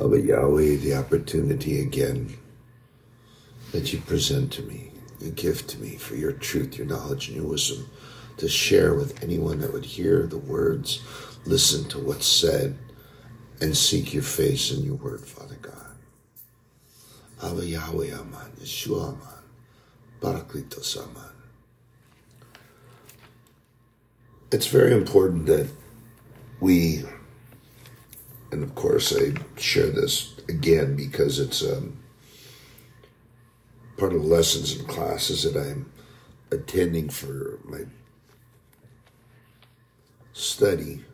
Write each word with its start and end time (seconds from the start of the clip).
Oh, 0.00 0.14
Yahweh, 0.14 0.76
the 0.76 0.94
opportunity 0.94 1.80
again 1.80 2.36
that 3.72 3.92
you 3.92 3.98
present 4.00 4.52
to 4.52 4.62
me, 4.62 4.92
you 5.20 5.30
give 5.32 5.66
to 5.66 5.78
me 5.80 5.96
for 5.96 6.14
your 6.14 6.30
truth, 6.32 6.78
your 6.78 6.86
knowledge, 6.86 7.28
and 7.28 7.36
your 7.38 7.46
wisdom 7.46 7.90
to 8.36 8.48
share 8.48 8.94
with 8.94 9.20
anyone 9.24 9.58
that 9.58 9.72
would 9.72 9.84
hear 9.84 10.24
the 10.26 10.38
words, 10.38 11.02
listen 11.44 11.88
to 11.88 11.98
what's 11.98 12.26
said, 12.26 12.78
and 13.60 13.76
seek 13.76 14.14
your 14.14 14.22
face 14.22 14.70
and 14.70 14.84
your 14.84 14.94
word, 14.94 15.20
Father 15.20 15.56
God. 15.60 15.74
Abba 17.42 17.66
Yahweh 17.66 18.12
Aman, 18.14 18.52
Yeshua 18.60 19.08
Aman, 19.08 19.42
Parakletos 20.20 20.96
Aman. 20.96 21.24
It's 24.52 24.68
very 24.68 24.92
important 24.92 25.46
that 25.46 25.68
we, 26.60 27.02
and 28.50 28.62
of 28.62 28.74
course 28.74 29.14
I 29.16 29.34
share 29.58 29.90
this 29.90 30.34
again 30.48 30.96
because 30.96 31.38
it's 31.38 31.62
um, 31.62 31.98
part 33.96 34.12
of 34.12 34.22
the 34.22 34.28
lessons 34.28 34.76
and 34.76 34.88
classes 34.88 35.42
that 35.42 35.58
I'm 35.58 35.90
attending 36.50 37.08
for 37.08 37.58
my 37.64 37.80
study. 40.32 41.04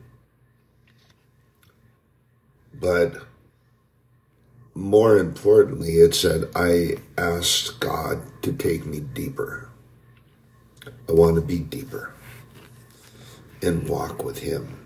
But 2.75 3.15
more 4.75 5.19
importantly, 5.19 5.95
it 5.95 6.15
said, 6.15 6.51
I 6.55 6.97
asked 7.17 7.81
God 7.81 8.21
to 8.43 8.53
take 8.53 8.85
me 8.85 9.01
deeper. 9.01 9.69
I 11.09 11.13
want 11.13 11.37
to 11.37 11.41
be 11.41 11.59
deeper 11.59 12.13
and 13.63 13.89
walk 13.89 14.25
with 14.25 14.41
Him. 14.41 14.84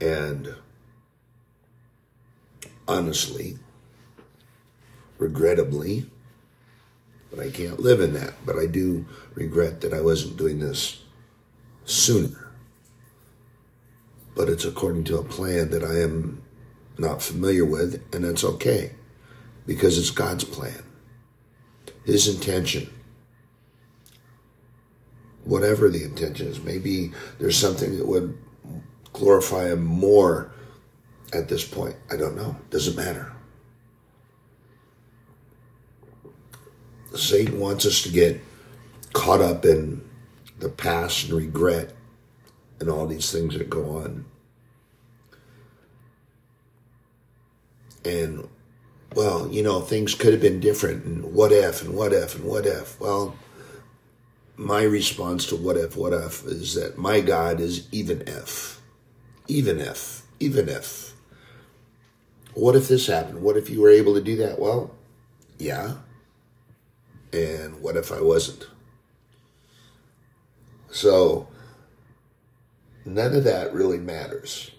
And 0.00 0.54
honestly, 2.86 3.58
regrettably, 5.18 6.08
but 7.30 7.40
I 7.40 7.50
can't 7.50 7.80
live 7.80 8.00
in 8.00 8.14
that. 8.14 8.34
But 8.46 8.58
I 8.58 8.66
do 8.66 9.04
regret 9.34 9.80
that 9.82 9.92
I 9.92 10.00
wasn't 10.00 10.36
doing 10.36 10.60
this 10.60 11.02
sooner. 11.84 12.50
But 14.34 14.48
it's 14.48 14.64
according 14.64 15.04
to 15.04 15.18
a 15.18 15.24
plan 15.24 15.70
that 15.70 15.82
I 15.82 16.00
am 16.00 16.42
not 16.96 17.22
familiar 17.22 17.64
with, 17.64 18.02
and 18.14 18.24
that's 18.24 18.44
okay 18.44 18.92
because 19.66 19.98
it's 19.98 20.10
God's 20.10 20.44
plan, 20.44 20.82
His 22.04 22.26
intention. 22.26 22.88
Whatever 25.44 25.88
the 25.88 26.04
intention 26.04 26.46
is, 26.46 26.60
maybe 26.60 27.12
there's 27.38 27.56
something 27.56 27.96
that 27.96 28.06
would 28.06 28.36
glorify 29.18 29.68
Him 29.68 29.84
more 29.84 30.50
at 31.32 31.48
this 31.48 31.64
point. 31.64 31.96
I 32.10 32.16
don't 32.16 32.36
know. 32.36 32.56
Doesn't 32.70 32.96
matter. 32.96 33.32
Satan 37.14 37.58
wants 37.58 37.86
us 37.86 38.02
to 38.02 38.10
get 38.10 38.40
caught 39.12 39.40
up 39.40 39.64
in 39.64 40.08
the 40.58 40.68
past 40.68 41.24
and 41.24 41.34
regret 41.34 41.94
and 42.80 42.88
all 42.88 43.06
these 43.06 43.32
things 43.32 43.56
that 43.56 43.70
go 43.70 43.96
on. 43.96 44.24
And, 48.04 48.48
well, 49.14 49.48
you 49.50 49.62
know, 49.62 49.80
things 49.80 50.14
could 50.14 50.32
have 50.32 50.42
been 50.42 50.60
different, 50.60 51.04
and 51.04 51.34
what 51.34 51.52
if, 51.52 51.82
and 51.82 51.94
what 51.94 52.12
if, 52.12 52.36
and 52.36 52.44
what 52.44 52.66
if. 52.66 53.00
Well, 53.00 53.36
my 54.56 54.82
response 54.82 55.46
to 55.46 55.56
what 55.56 55.76
if, 55.76 55.96
what 55.96 56.12
if 56.12 56.44
is 56.44 56.74
that 56.74 56.98
my 56.98 57.20
God 57.20 57.60
is 57.60 57.88
even 57.92 58.22
if. 58.26 58.77
Even 59.48 59.80
if. 59.80 60.22
Even 60.38 60.68
if. 60.68 61.14
What 62.54 62.76
if 62.76 62.88
this 62.88 63.06
happened? 63.06 63.42
What 63.42 63.56
if 63.56 63.70
you 63.70 63.80
were 63.80 63.90
able 63.90 64.14
to 64.14 64.22
do 64.22 64.36
that? 64.36 64.58
Well, 64.58 64.94
yeah. 65.58 65.94
And 67.32 67.80
what 67.82 67.96
if 67.96 68.12
I 68.12 68.20
wasn't? 68.20 68.66
So, 70.90 71.48
none 73.04 73.34
of 73.34 73.44
that 73.44 73.74
really 73.74 73.98
matters. 73.98 74.70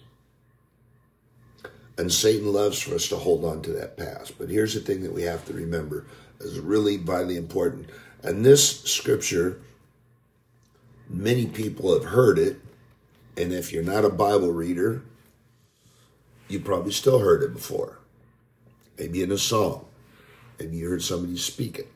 And 1.96 2.12
Satan 2.12 2.52
loves 2.52 2.80
for 2.80 2.94
us 2.94 3.08
to 3.08 3.16
hold 3.16 3.44
on 3.44 3.62
to 3.62 3.72
that 3.72 3.96
past. 3.96 4.38
But 4.38 4.48
here's 4.48 4.74
the 4.74 4.80
thing 4.80 5.02
that 5.02 5.12
we 5.12 5.22
have 5.22 5.44
to 5.46 5.52
remember 5.52 6.06
is 6.40 6.58
really 6.58 6.96
vitally 6.96 7.36
important. 7.36 7.90
And 8.22 8.44
this 8.44 8.82
scripture, 8.84 9.60
many 11.08 11.46
people 11.46 11.92
have 11.92 12.10
heard 12.10 12.38
it. 12.38 12.58
And 13.36 13.52
if 13.52 13.72
you're 13.72 13.82
not 13.82 14.04
a 14.04 14.10
Bible 14.10 14.52
reader, 14.52 15.02
you 16.48 16.60
probably 16.60 16.92
still 16.92 17.20
heard 17.20 17.42
it 17.42 17.54
before. 17.54 17.98
Maybe 18.98 19.22
in 19.22 19.32
a 19.32 19.38
song. 19.38 19.86
Maybe 20.58 20.78
you 20.78 20.90
heard 20.90 21.02
somebody 21.02 21.36
speak 21.36 21.78
it. 21.78 21.88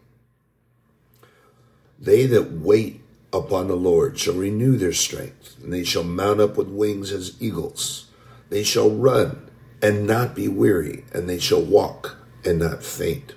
They 1.98 2.26
that 2.26 2.52
wait 2.52 3.02
upon 3.32 3.68
the 3.68 3.76
Lord 3.76 4.18
shall 4.18 4.34
renew 4.34 4.76
their 4.76 4.92
strength, 4.92 5.56
and 5.62 5.72
they 5.72 5.84
shall 5.84 6.04
mount 6.04 6.40
up 6.40 6.56
with 6.56 6.68
wings 6.68 7.10
as 7.12 7.40
eagles. 7.40 8.06
They 8.48 8.62
shall 8.62 8.90
run 8.90 9.50
and 9.82 10.06
not 10.06 10.34
be 10.34 10.48
weary, 10.48 11.04
and 11.12 11.28
they 11.28 11.38
shall 11.38 11.62
walk 11.62 12.16
and 12.44 12.58
not 12.58 12.82
faint. 12.82 13.34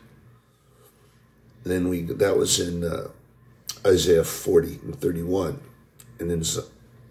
And 1.64 1.74
then 1.74 1.90
we 1.90 2.02
that 2.04 2.38
was 2.38 2.60
in 2.60 2.84
uh, 2.84 3.10
Isaiah 3.86 4.24
40 4.24 4.80
and 4.84 5.00
31. 5.00 5.60
And 6.20 6.32
then 6.32 6.44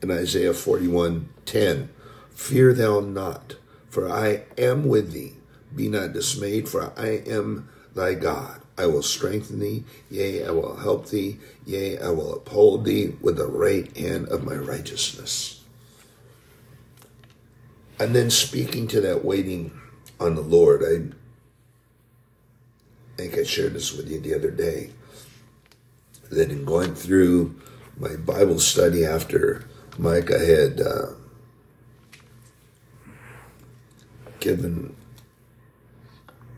in 0.03 0.11
Isaiah 0.11 0.55
41 0.55 1.29
10, 1.45 1.91
fear 2.31 2.73
thou 2.73 3.01
not, 3.01 3.57
for 3.89 4.11
I 4.11 4.45
am 4.59 4.87
with 4.87 5.13
thee. 5.13 5.35
Be 5.75 5.89
not 5.89 6.13
dismayed, 6.13 6.69
for 6.69 6.93
I 6.97 7.23
am 7.27 7.69
thy 7.95 8.15
God. 8.15 8.63
I 8.79 8.87
will 8.87 9.03
strengthen 9.03 9.59
thee, 9.59 9.85
yea, 10.11 10.45
I 10.45 10.51
will 10.51 10.77
help 10.77 11.09
thee, 11.09 11.39
yea, 11.65 11.99
I 11.99 12.11
will 12.11 12.35
uphold 12.35 12.85
thee 12.85 13.15
with 13.21 13.37
the 13.37 13.47
right 13.47 13.95
hand 13.97 14.29
of 14.29 14.45
my 14.45 14.55
righteousness. 14.55 15.63
And 17.99 18.15
then 18.15 18.31
speaking 18.31 18.87
to 18.89 19.01
that 19.01 19.25
waiting 19.25 19.73
on 20.21 20.35
the 20.35 20.43
Lord, 20.43 20.83
I 20.85 21.15
think 23.17 23.39
I 23.39 23.45
shared 23.45 23.73
this 23.73 23.97
with 23.97 24.11
you 24.11 24.21
the 24.21 24.35
other 24.35 24.51
day. 24.51 24.91
That 26.31 26.51
in 26.51 26.67
going 26.67 26.95
through 26.95 27.59
my 27.97 28.17
Bible 28.17 28.59
study 28.59 29.07
after 29.07 29.65
Micah 29.99 30.39
had 30.39 30.81
uh, 30.81 31.07
given 34.41 34.95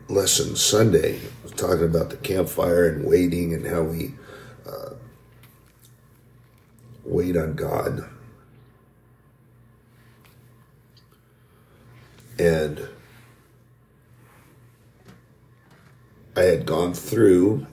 lesson 0.09 0.55
Sunday, 0.55 1.17
I 1.17 1.43
was 1.43 1.51
talking 1.53 1.85
about 1.85 2.09
the 2.09 2.17
campfire 2.17 2.89
and 2.89 3.05
waiting 3.05 3.53
and 3.53 3.65
how 3.65 3.83
we 3.83 4.13
uh, 4.67 4.93
wait 7.05 7.37
on 7.37 7.55
God. 7.55 8.09
And 12.37 12.87
I 16.35 16.41
had 16.41 16.65
gone 16.65 16.93
through 16.93 17.67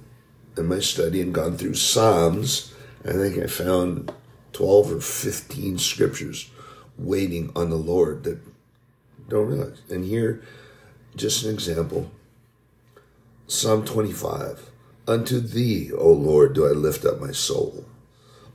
in 0.56 0.66
my 0.66 0.80
study 0.80 1.20
and 1.20 1.32
gone 1.32 1.56
through 1.56 1.74
Psalms. 1.74 2.72
I 3.04 3.12
think 3.12 3.38
I 3.38 3.46
found 3.46 4.12
12 4.56 4.92
or 4.92 5.00
15 5.00 5.76
scriptures 5.76 6.50
waiting 6.96 7.52
on 7.54 7.68
the 7.68 7.76
Lord 7.76 8.24
that 8.24 8.38
don't 9.28 9.48
realize. 9.48 9.82
And 9.90 10.02
here, 10.02 10.42
just 11.14 11.44
an 11.44 11.52
example 11.52 12.10
Psalm 13.46 13.84
25 13.84 14.70
Unto 15.06 15.40
thee, 15.40 15.92
O 15.92 16.10
Lord, 16.10 16.54
do 16.54 16.66
I 16.66 16.70
lift 16.70 17.04
up 17.04 17.20
my 17.20 17.32
soul. 17.32 17.84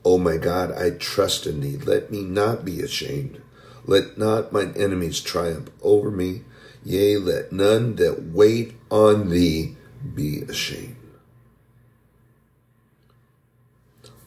O 0.04 0.18
my 0.18 0.38
God, 0.38 0.72
I 0.72 0.90
trust 0.90 1.46
in 1.46 1.62
thee. 1.62 1.78
Let 1.78 2.12
me 2.12 2.24
not 2.24 2.66
be 2.66 2.82
ashamed. 2.82 3.40
Let 3.86 4.18
not 4.18 4.52
mine 4.52 4.74
enemies 4.76 5.22
triumph 5.22 5.70
over 5.84 6.10
me. 6.10 6.42
Yea, 6.84 7.18
let 7.18 7.52
none 7.52 7.96
that 7.98 8.32
wait 8.34 8.74
on 8.90 9.30
thee 9.30 9.78
be 10.16 10.42
ashamed. 10.42 10.96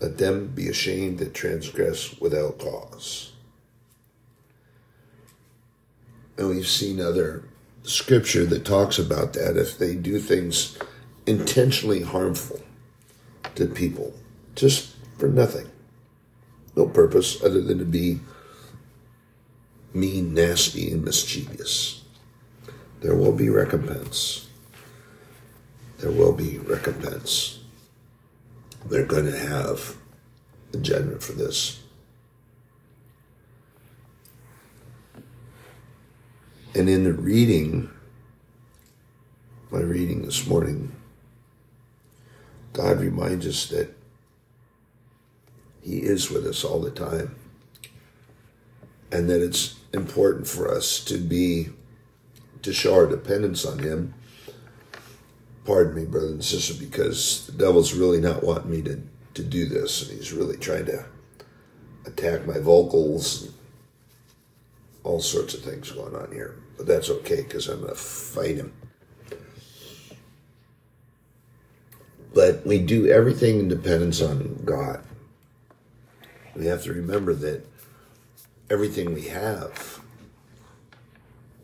Let 0.05 0.19
them 0.19 0.49
be 0.49 0.69
ashamed 0.69 1.19
that 1.21 1.33
transgress 1.33 2.21
without 2.21 2.59
cause. 2.59 3.33
And 6.37 6.51
we've 6.51 6.69
seen 6.69 7.01
other 7.01 7.49
scripture 7.85 8.45
that 8.45 8.67
talks 8.67 8.99
about 8.99 9.33
that 9.33 9.56
if 9.56 9.79
they 9.79 9.95
do 9.95 10.19
things 10.19 10.77
intentionally 11.25 12.03
harmful 12.03 12.61
to 13.55 13.65
people, 13.65 14.12
just 14.55 14.95
for 15.17 15.29
nothing. 15.29 15.71
No 16.77 16.87
purpose 16.87 17.43
other 17.43 17.62
than 17.62 17.79
to 17.79 17.87
be 17.87 18.21
mean, 19.95 20.35
nasty, 20.35 20.93
and 20.93 21.03
mischievous. 21.03 22.05
There 23.01 23.17
will 23.17 23.33
be 23.33 23.49
recompense. 23.49 24.49
There 25.97 26.12
will 26.12 26.35
be 26.35 26.59
recompense. 26.59 27.63
They're 28.86 29.06
going 29.06 29.26
to 29.26 29.38
have 29.38 29.96
a 30.72 30.76
judgment 30.76 31.22
for 31.22 31.32
this. 31.32 31.81
And 36.75 36.88
in 36.88 37.04
the 37.04 37.12
reading, 37.12 37.88
my 39.70 39.81
reading 39.81 40.22
this 40.22 40.46
morning, 40.46 40.94
God 42.72 43.00
reminds 43.00 43.46
us 43.46 43.69
that 43.69 43.94
He 45.82 45.98
is 45.98 46.31
with 46.31 46.44
us 46.46 46.64
all 46.64 46.81
the 46.81 46.90
time. 46.90 47.36
And 49.12 49.31
that 49.31 49.40
it's 49.40 49.78
important 49.92 50.48
for 50.48 50.69
us 50.69 50.98
to 51.04 51.19
be, 51.19 51.69
to 52.62 52.72
show 52.72 52.94
our 52.94 53.06
dependence 53.06 53.64
on 53.64 53.78
Him. 53.78 54.14
Pardon 55.64 55.94
me, 55.94 56.05
brother 56.05 56.28
and 56.28 56.44
sister, 56.44 56.75
because 56.75 57.46
the 57.46 57.52
devil's 57.52 57.94
really 57.94 58.20
not 58.20 58.44
wanting 58.44 58.70
me 58.70 58.82
to, 58.82 59.02
to 59.34 59.43
do 59.43 59.66
this. 59.66 60.08
And 60.08 60.19
he's 60.19 60.32
really 60.32 60.58
trying 60.58 60.87
to 60.87 61.06
attack 62.06 62.46
my 62.46 62.58
vocals, 62.58 63.44
and 63.44 63.55
all 65.02 65.20
sorts 65.20 65.55
of 65.55 65.62
things 65.62 65.90
going 65.90 66.14
on 66.14 66.32
here. 66.32 66.56
But 66.76 66.87
that's 66.87 67.08
okay 67.08 67.43
because 67.43 67.69
I'm 67.69 67.81
going 67.81 67.90
to 67.90 67.94
fight 67.94 68.56
him. 68.56 68.72
But 72.34 72.67
we 72.67 72.81
do 72.81 73.08
everything 73.08 73.60
in 73.60 73.69
dependence 73.69 74.20
on 74.20 74.62
God. 74.64 75.05
We 76.56 76.67
have 76.67 76.82
to 76.84 76.93
remember 76.93 77.32
that 77.34 77.64
everything 78.69 79.14
we 79.14 79.28
have, 79.28 80.00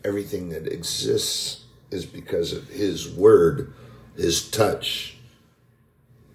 everything 0.03 0.49
that 0.49 0.67
exists, 0.67 1.65
is 1.91 2.05
because 2.05 2.53
of 2.53 2.69
His 2.69 3.09
Word, 3.09 3.73
His 4.21 4.49
touch. 4.49 5.17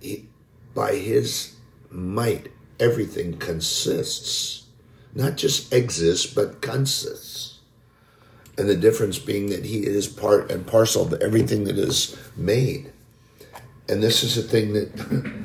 He, 0.01 0.29
by 0.75 0.97
His 0.97 1.57
might, 1.91 2.49
everything 2.81 3.39
consists. 3.39 4.65
Not 5.15 5.37
just 5.37 5.73
exists, 5.73 6.27
but 6.27 6.61
consists. 6.61 7.61
And 8.59 8.69
the 8.69 8.77
difference 8.77 9.19
being 9.19 9.51
that 9.51 9.65
He 9.65 9.87
is 9.87 10.09
part 10.09 10.51
and 10.51 10.67
parcel 10.67 11.03
of 11.03 11.21
everything 11.23 11.65
that 11.65 11.79
is 11.79 12.17
made. 12.37 12.93
And 13.89 14.03
this 14.03 14.25
is 14.25 14.37
a 14.37 14.43
thing 14.43 14.73
that 14.73 15.45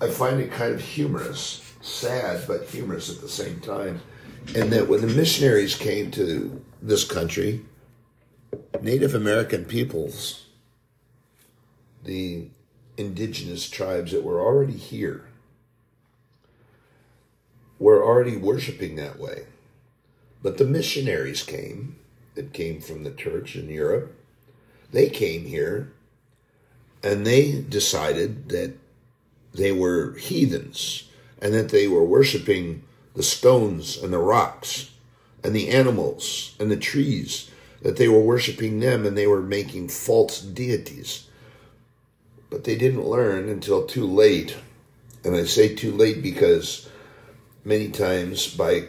I 0.00 0.08
find 0.08 0.40
it 0.40 0.52
kind 0.52 0.74
of 0.74 0.80
humorous, 0.80 1.74
sad, 1.80 2.44
but 2.46 2.64
humorous 2.64 3.10
at 3.10 3.20
the 3.20 3.28
same 3.28 3.60
time. 3.60 4.00
And 4.54 4.70
that 4.72 4.88
when 4.88 5.00
the 5.00 5.08
missionaries 5.08 5.74
came 5.74 6.10
to 6.12 6.62
this 6.80 7.04
country, 7.04 7.64
Native 8.80 9.14
American 9.14 9.64
peoples, 9.64 10.44
the 12.08 12.48
indigenous 12.96 13.68
tribes 13.68 14.12
that 14.12 14.24
were 14.24 14.40
already 14.40 14.76
here, 14.76 15.26
were 17.78 18.02
already 18.02 18.34
worshiping 18.34 18.96
that 18.96 19.18
way. 19.18 19.44
But 20.42 20.56
the 20.56 20.64
missionaries 20.64 21.42
came, 21.42 21.96
that 22.34 22.54
came 22.54 22.80
from 22.80 23.04
the 23.04 23.10
church 23.10 23.54
in 23.56 23.68
Europe, 23.68 24.14
they 24.90 25.10
came 25.10 25.44
here 25.44 25.92
and 27.02 27.26
they 27.26 27.60
decided 27.60 28.48
that 28.48 28.74
they 29.52 29.70
were 29.70 30.14
heathens 30.14 31.08
and 31.42 31.52
that 31.52 31.68
they 31.68 31.86
were 31.86 32.04
worshiping 32.04 32.84
the 33.14 33.22
stones 33.22 34.02
and 34.02 34.12
the 34.12 34.18
rocks 34.18 34.90
and 35.44 35.54
the 35.54 35.68
animals 35.68 36.56
and 36.58 36.70
the 36.70 36.76
trees, 36.76 37.50
that 37.82 37.96
they 37.96 38.08
were 38.08 38.20
worshiping 38.20 38.80
them 38.80 39.04
and 39.04 39.16
they 39.16 39.26
were 39.26 39.42
making 39.42 39.88
false 39.88 40.40
deities. 40.40 41.27
But 42.50 42.64
they 42.64 42.76
didn't 42.76 43.06
learn 43.06 43.48
until 43.48 43.86
too 43.86 44.06
late. 44.06 44.56
And 45.24 45.34
I 45.36 45.44
say 45.44 45.74
too 45.74 45.92
late 45.92 46.22
because 46.22 46.88
many 47.64 47.88
times 47.88 48.54
by 48.54 48.88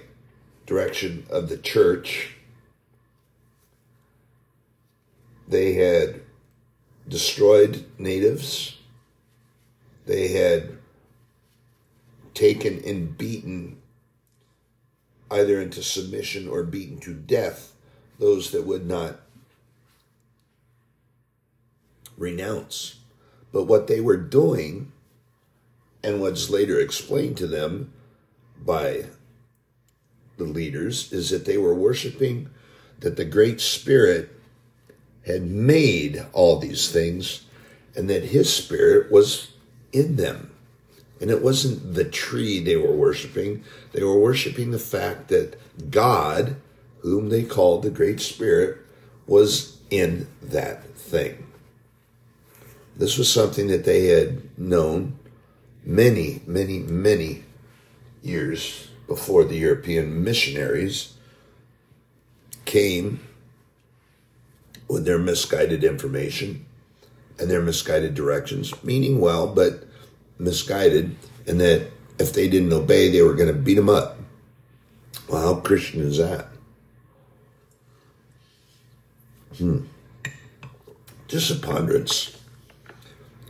direction 0.65 1.25
of 1.29 1.49
the 1.49 1.57
church, 1.57 2.35
they 5.47 5.73
had 5.73 6.21
destroyed 7.07 7.85
natives. 7.97 8.77
They 10.05 10.29
had 10.29 10.77
taken 12.33 12.81
and 12.85 13.17
beaten 13.17 13.81
either 15.31 15.61
into 15.61 15.83
submission 15.83 16.47
or 16.47 16.63
beaten 16.63 16.99
to 16.99 17.13
death 17.13 17.73
those 18.17 18.51
that 18.51 18.65
would 18.65 18.87
not 18.87 19.19
renounce. 22.17 22.98
But 23.51 23.63
what 23.63 23.87
they 23.87 24.01
were 24.01 24.17
doing, 24.17 24.91
and 26.03 26.21
what's 26.21 26.49
later 26.49 26.79
explained 26.79 27.37
to 27.37 27.47
them 27.47 27.91
by 28.63 29.05
the 30.37 30.43
leaders, 30.43 31.11
is 31.11 31.29
that 31.29 31.45
they 31.45 31.57
were 31.57 31.73
worshiping 31.73 32.49
that 32.99 33.15
the 33.15 33.25
Great 33.25 33.61
Spirit 33.61 34.29
had 35.25 35.43
made 35.43 36.25
all 36.33 36.57
these 36.59 36.91
things 36.91 37.45
and 37.95 38.09
that 38.09 38.25
his 38.25 38.51
spirit 38.53 39.11
was 39.11 39.51
in 39.91 40.15
them. 40.15 40.51
And 41.21 41.29
it 41.29 41.41
wasn't 41.41 41.95
the 41.95 42.05
tree 42.05 42.63
they 42.63 42.77
were 42.77 42.95
worshiping, 42.95 43.63
they 43.91 44.03
were 44.03 44.17
worshiping 44.17 44.71
the 44.71 44.79
fact 44.79 45.27
that 45.27 45.59
God, 45.91 46.55
whom 47.01 47.29
they 47.29 47.43
called 47.43 47.83
the 47.83 47.89
Great 47.89 48.21
Spirit, 48.21 48.77
was 49.27 49.79
in 49.89 50.27
that 50.41 50.95
thing. 50.95 51.48
This 52.99 53.17
was 53.17 53.31
something 53.31 53.67
that 53.67 53.85
they 53.85 54.07
had 54.07 54.59
known 54.59 55.17
many, 55.85 56.41
many, 56.45 56.79
many 56.79 57.45
years 58.21 58.89
before 59.07 59.45
the 59.45 59.55
European 59.55 60.21
missionaries 60.21 61.13
came 62.65 63.21
with 64.89 65.05
their 65.05 65.17
misguided 65.17 65.85
information 65.85 66.65
and 67.39 67.49
their 67.49 67.61
misguided 67.61 68.15
directions, 68.15 68.73
meaning 68.83 69.21
well, 69.21 69.47
but 69.47 69.85
misguided, 70.37 71.15
and 71.47 71.61
that 71.61 71.87
if 72.19 72.33
they 72.33 72.49
didn't 72.49 72.73
obey, 72.73 73.09
they 73.09 73.21
were 73.21 73.33
going 73.33 73.47
to 73.47 73.53
beat 73.53 73.75
them 73.75 73.87
up. 73.87 74.17
Well, 75.29 75.55
how 75.55 75.61
Christian 75.61 76.01
is 76.01 76.17
that? 76.17 76.49
Hmm. 79.57 79.85
Just 81.29 81.49
a 81.49 81.55
ponderance. 81.55 82.35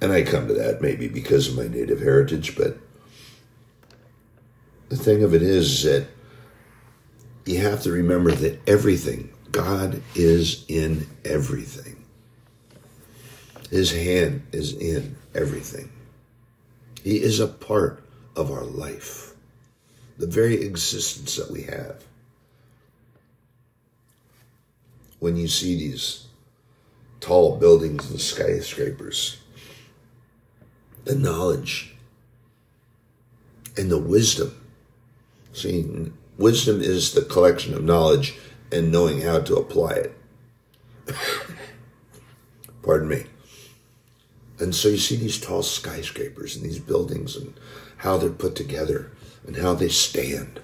And 0.02 0.12
I 0.12 0.24
come 0.24 0.48
to 0.48 0.54
that 0.54 0.82
maybe 0.82 1.08
because 1.08 1.50
of 1.50 1.58
my 1.58 1.68
native 1.68 2.00
heritage, 2.00 2.56
but 2.56 2.78
the 4.88 4.98
thing 4.98 5.24
of 5.24 5.34
it 5.34 5.42
is 5.42 5.84
that 5.84 6.08
you 7.46 7.60
have 7.60 7.82
to 7.84 7.92
remember 7.92 8.32
that 8.32 8.60
everything 8.68 9.34
God 9.52 10.02
is 10.16 10.66
in 10.68 11.08
everything. 11.26 12.06
His 13.70 13.92
hand 13.92 14.48
is 14.52 14.74
in 14.74 15.16
everything. 15.36 15.92
He 17.04 17.22
is 17.22 17.40
a 17.40 17.48
part 17.48 18.04
of 18.36 18.52
our 18.52 18.64
life, 18.64 19.34
the 20.18 20.28
very 20.28 20.62
existence 20.62 21.36
that 21.36 21.52
we 21.52 21.64
have. 21.64 22.04
When 25.20 25.36
you 25.36 25.48
see 25.48 25.76
these 25.76 26.28
tall 27.20 27.58
buildings 27.58 28.10
and 28.10 28.20
skyscrapers, 28.20 29.38
the 31.10 31.16
knowledge 31.16 31.96
and 33.76 33.90
the 33.90 33.98
wisdom. 33.98 34.56
See, 35.54 36.12
wisdom 36.38 36.82
is 36.82 37.14
the 37.14 37.24
collection 37.24 37.74
of 37.74 37.84
knowledge 37.84 38.38
and 38.72 38.92
knowing 38.92 39.22
how 39.22 39.40
to 39.40 39.56
apply 39.56 39.94
it. 39.94 40.18
Pardon 42.84 43.08
me. 43.08 43.24
And 44.60 44.76
so 44.76 44.90
you 44.90 44.98
see 44.98 45.16
these 45.16 45.42
tall 45.42 45.64
skyscrapers 45.64 46.56
and 46.56 46.64
these 46.64 46.78
buildings 46.78 47.36
and 47.36 47.56
how 47.98 48.18
they're 48.18 48.30
put 48.30 48.56
together 48.56 49.12
and 49.48 49.56
how 49.56 49.74
they 49.74 49.90
stand. 49.90 50.60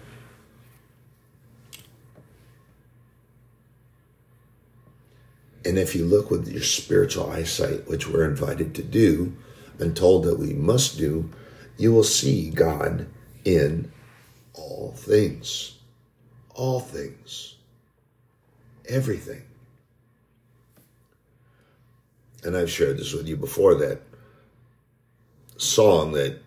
And 5.65 5.79
if 5.79 5.95
you 5.95 6.05
look 6.05 6.29
with 6.29 6.47
your 6.47 6.61
spiritual 6.61 7.31
eyesight, 7.31 7.87
which 7.87 8.07
we're 8.07 8.29
invited 8.29 8.75
to 8.75 8.83
do 8.83 9.35
and 9.79 9.95
told 9.95 10.23
that 10.23 10.39
we 10.39 10.53
must 10.53 10.97
do, 10.97 11.29
you 11.77 11.93
will 11.93 12.03
see 12.03 12.49
God 12.49 13.07
in 13.43 13.91
all 14.53 14.93
things. 14.97 15.77
All 16.53 16.79
things 16.79 17.55
everything. 18.89 19.43
And 22.43 22.55
I've 22.55 22.71
shared 22.71 22.97
this 22.97 23.13
with 23.13 23.27
you 23.27 23.35
before 23.35 23.75
that 23.75 24.01
song 25.57 26.11
that 26.13 26.39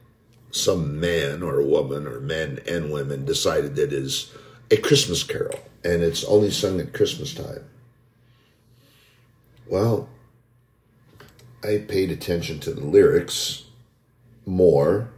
some 0.51 1.01
man 1.01 1.43
or 1.43 1.63
woman 1.63 2.07
or 2.07 2.21
men 2.21 2.61
and 2.67 2.93
women 2.93 3.25
decided 3.25 3.77
that 3.77 3.93
is 3.93 4.33
a 4.71 4.77
Christmas 4.77 5.23
carol 5.23 5.59
and 5.85 6.03
it's 6.03 6.25
only 6.25 6.51
sung 6.51 6.81
at 6.81 6.93
Christmas 6.93 7.35
time. 7.35 7.65
Well, 9.67 10.09
I 11.63 11.79
paid 11.89 12.11
attention 12.11 12.61
to 12.61 12.73
the 12.73 12.85
lyrics 12.85 13.65
more. 14.47 15.11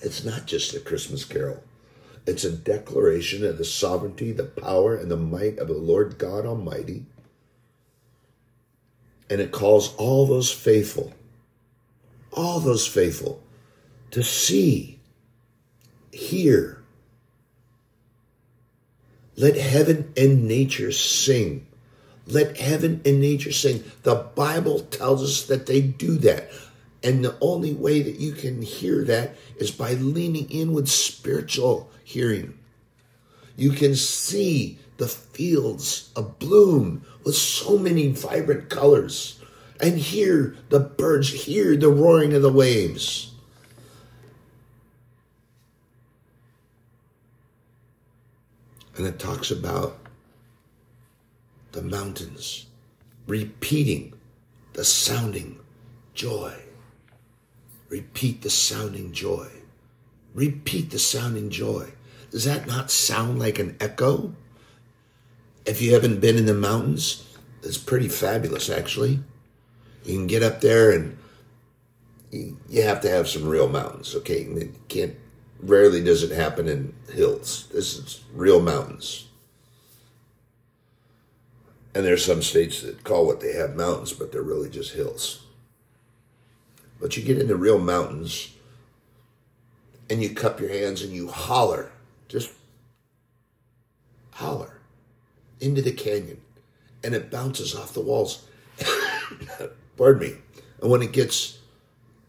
It's 0.00 0.24
not 0.24 0.46
just 0.46 0.74
a 0.74 0.80
Christmas 0.80 1.24
carol. 1.24 1.62
It's 2.26 2.44
a 2.44 2.52
declaration 2.52 3.44
of 3.44 3.58
the 3.58 3.64
sovereignty, 3.64 4.32
the 4.32 4.44
power, 4.44 4.96
and 4.96 5.10
the 5.10 5.16
might 5.16 5.58
of 5.58 5.68
the 5.68 5.74
Lord 5.74 6.18
God 6.18 6.46
Almighty. 6.46 7.06
And 9.30 9.40
it 9.40 9.52
calls 9.52 9.94
all 9.96 10.26
those 10.26 10.50
faithful, 10.50 11.12
all 12.32 12.60
those 12.60 12.86
faithful, 12.86 13.42
to 14.10 14.22
see, 14.22 14.98
hear. 16.12 16.82
Let 19.36 19.56
heaven 19.56 20.12
and 20.16 20.48
nature 20.48 20.92
sing. 20.92 21.67
Let 22.28 22.58
heaven 22.58 23.00
and 23.04 23.20
nature 23.20 23.52
sing. 23.52 23.84
The 24.02 24.26
Bible 24.34 24.80
tells 24.80 25.22
us 25.22 25.46
that 25.46 25.66
they 25.66 25.80
do 25.80 26.18
that. 26.18 26.50
And 27.02 27.24
the 27.24 27.36
only 27.40 27.72
way 27.72 28.02
that 28.02 28.20
you 28.20 28.32
can 28.32 28.60
hear 28.60 29.04
that 29.04 29.36
is 29.56 29.70
by 29.70 29.94
leaning 29.94 30.50
in 30.50 30.72
with 30.72 30.88
spiritual 30.88 31.90
hearing. 32.04 32.58
You 33.56 33.70
can 33.70 33.94
see 33.94 34.78
the 34.98 35.08
fields 35.08 36.10
abloom 36.14 37.00
with 37.24 37.34
so 37.34 37.78
many 37.78 38.08
vibrant 38.08 38.68
colors 38.68 39.40
and 39.80 39.98
hear 39.98 40.56
the 40.68 40.80
birds, 40.80 41.44
hear 41.44 41.76
the 41.76 41.88
roaring 41.88 42.34
of 42.34 42.42
the 42.42 42.52
waves. 42.52 43.32
And 48.96 49.06
it 49.06 49.18
talks 49.18 49.52
about 49.52 50.07
the 51.78 51.96
mountains 51.96 52.66
repeating 53.28 54.12
the 54.72 54.84
sounding 54.84 55.60
joy. 56.12 56.52
Repeat 57.88 58.42
the 58.42 58.50
sounding 58.50 59.12
joy. 59.12 59.48
Repeat 60.34 60.90
the 60.90 60.98
sounding 60.98 61.50
joy. 61.50 61.88
Does 62.32 62.44
that 62.44 62.66
not 62.66 62.90
sound 62.90 63.38
like 63.38 63.60
an 63.60 63.76
echo? 63.78 64.34
If 65.64 65.80
you 65.80 65.94
haven't 65.94 66.20
been 66.20 66.36
in 66.36 66.46
the 66.46 66.54
mountains, 66.54 67.24
it's 67.62 67.78
pretty 67.78 68.08
fabulous, 68.08 68.68
actually. 68.68 69.20
You 70.04 70.14
can 70.14 70.26
get 70.26 70.42
up 70.42 70.60
there 70.60 70.90
and 70.90 71.16
you 72.32 72.82
have 72.82 73.00
to 73.02 73.08
have 73.08 73.28
some 73.28 73.46
real 73.46 73.68
mountains, 73.68 74.16
okay? 74.16 74.40
It 74.40 74.88
can't, 74.88 75.14
rarely 75.60 76.02
does 76.02 76.24
it 76.24 76.32
happen 76.32 76.66
in 76.66 76.92
hills. 77.12 77.68
This 77.72 77.96
is 77.96 78.24
real 78.34 78.60
mountains. 78.60 79.27
And 81.98 82.06
there's 82.06 82.24
some 82.24 82.42
states 82.42 82.82
that 82.82 83.02
call 83.02 83.26
what 83.26 83.40
they 83.40 83.54
have 83.54 83.74
mountains, 83.74 84.12
but 84.12 84.30
they're 84.30 84.40
really 84.40 84.70
just 84.70 84.92
hills. 84.92 85.42
But 87.00 87.16
you 87.16 87.24
get 87.24 87.40
into 87.40 87.56
real 87.56 87.80
mountains 87.80 88.54
and 90.08 90.22
you 90.22 90.30
cup 90.30 90.60
your 90.60 90.68
hands 90.68 91.02
and 91.02 91.12
you 91.12 91.26
holler, 91.26 91.90
just 92.28 92.52
holler 94.30 94.78
into 95.58 95.82
the 95.82 95.90
canyon 95.90 96.40
and 97.02 97.16
it 97.16 97.32
bounces 97.32 97.74
off 97.74 97.94
the 97.94 98.00
walls. 98.00 98.46
Pardon 99.96 100.22
me. 100.22 100.36
And 100.80 100.92
when 100.92 101.02
it 101.02 101.10
gets 101.10 101.58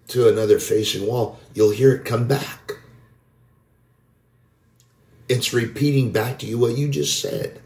to 0.08 0.28
another 0.28 0.58
facing 0.58 1.06
wall, 1.06 1.40
you'll 1.54 1.70
hear 1.70 1.94
it 1.94 2.06
come 2.06 2.28
back. 2.28 2.72
It's 5.28 5.54
repeating 5.54 6.12
back 6.12 6.40
to 6.40 6.48
you 6.48 6.58
what 6.58 6.76
you 6.76 6.90
just 6.90 7.22
said. 7.22 7.62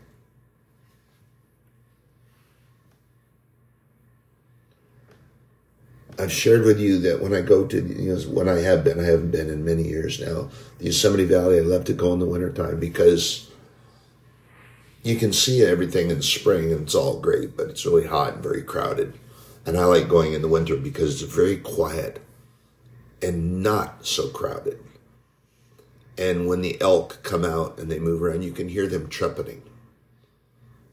I've 6.19 6.31
shared 6.31 6.63
with 6.63 6.79
you 6.79 6.99
that 6.99 7.21
when 7.21 7.33
I 7.33 7.41
go 7.41 7.65
to, 7.65 7.77
you 7.77 8.13
know, 8.13 8.21
when 8.29 8.47
I 8.47 8.59
have 8.59 8.83
been, 8.83 8.99
I 8.99 9.03
haven't 9.03 9.31
been 9.31 9.49
in 9.49 9.65
many 9.65 9.83
years 9.83 10.19
now, 10.19 10.49
the 10.77 10.85
Yosemite 10.85 11.25
Valley, 11.25 11.57
I 11.57 11.61
love 11.61 11.85
to 11.85 11.93
go 11.93 12.13
in 12.13 12.19
the 12.19 12.25
wintertime 12.25 12.79
because 12.79 13.49
you 15.01 15.15
can 15.15 15.33
see 15.33 15.63
everything 15.63 16.11
in 16.11 16.21
spring 16.21 16.71
and 16.71 16.83
it's 16.83 16.95
all 16.95 17.19
great, 17.19 17.57
but 17.57 17.67
it's 17.67 17.85
really 17.85 18.05
hot 18.05 18.35
and 18.35 18.43
very 18.43 18.61
crowded. 18.61 19.17
And 19.65 19.77
I 19.77 19.85
like 19.85 20.07
going 20.07 20.33
in 20.33 20.41
the 20.41 20.47
winter 20.47 20.75
because 20.75 21.21
it's 21.21 21.33
very 21.33 21.57
quiet 21.57 22.21
and 23.21 23.63
not 23.63 24.05
so 24.05 24.29
crowded. 24.29 24.79
And 26.17 26.47
when 26.47 26.61
the 26.61 26.79
elk 26.79 27.19
come 27.23 27.43
out 27.43 27.79
and 27.79 27.91
they 27.91 27.97
move 27.97 28.21
around, 28.21 28.43
you 28.43 28.51
can 28.51 28.69
hear 28.69 28.87
them 28.87 29.09
trumpeting. 29.09 29.63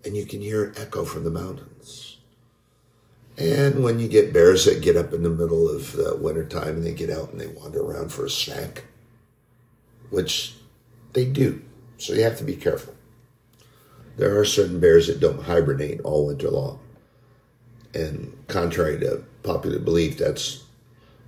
And 0.03 0.17
you 0.17 0.25
can 0.25 0.41
hear 0.41 0.65
an 0.65 0.75
echo 0.79 1.05
from 1.05 1.25
the 1.25 1.31
mountains 1.31 1.70
and 3.41 3.83
when 3.83 3.99
you 3.99 4.07
get 4.07 4.35
bears 4.35 4.67
that 4.67 4.83
get 4.83 4.99
up 4.99 5.15
in 5.15 5.23
the 5.23 5.31
middle 5.31 5.69
of 5.75 5.93
the 5.93 6.15
wintertime 6.15 6.77
and 6.77 6.85
they 6.85 6.93
get 6.93 7.09
out 7.09 7.31
and 7.31 7.41
they 7.41 7.47
wander 7.47 7.81
around 7.81 8.13
for 8.13 8.27
a 8.27 8.31
snack, 8.31 8.85
which 10.11 10.55
they 11.15 11.25
do. 11.25 11.63
So 11.97 12.13
you 12.13 12.23
have 12.23 12.37
to 12.39 12.45
be 12.45 12.55
careful. 12.55 12.95
There 14.19 14.39
are 14.39 14.45
certain 14.45 14.79
bears 14.79 15.07
that 15.07 15.21
don't 15.21 15.45
hibernate 15.45 16.03
all 16.03 16.27
winter 16.27 16.51
long. 16.51 16.81
And 17.95 18.37
contrary 18.47 19.01
to 19.01 19.25
popular 19.43 19.79
belief, 19.79 20.19
that's 20.19 20.65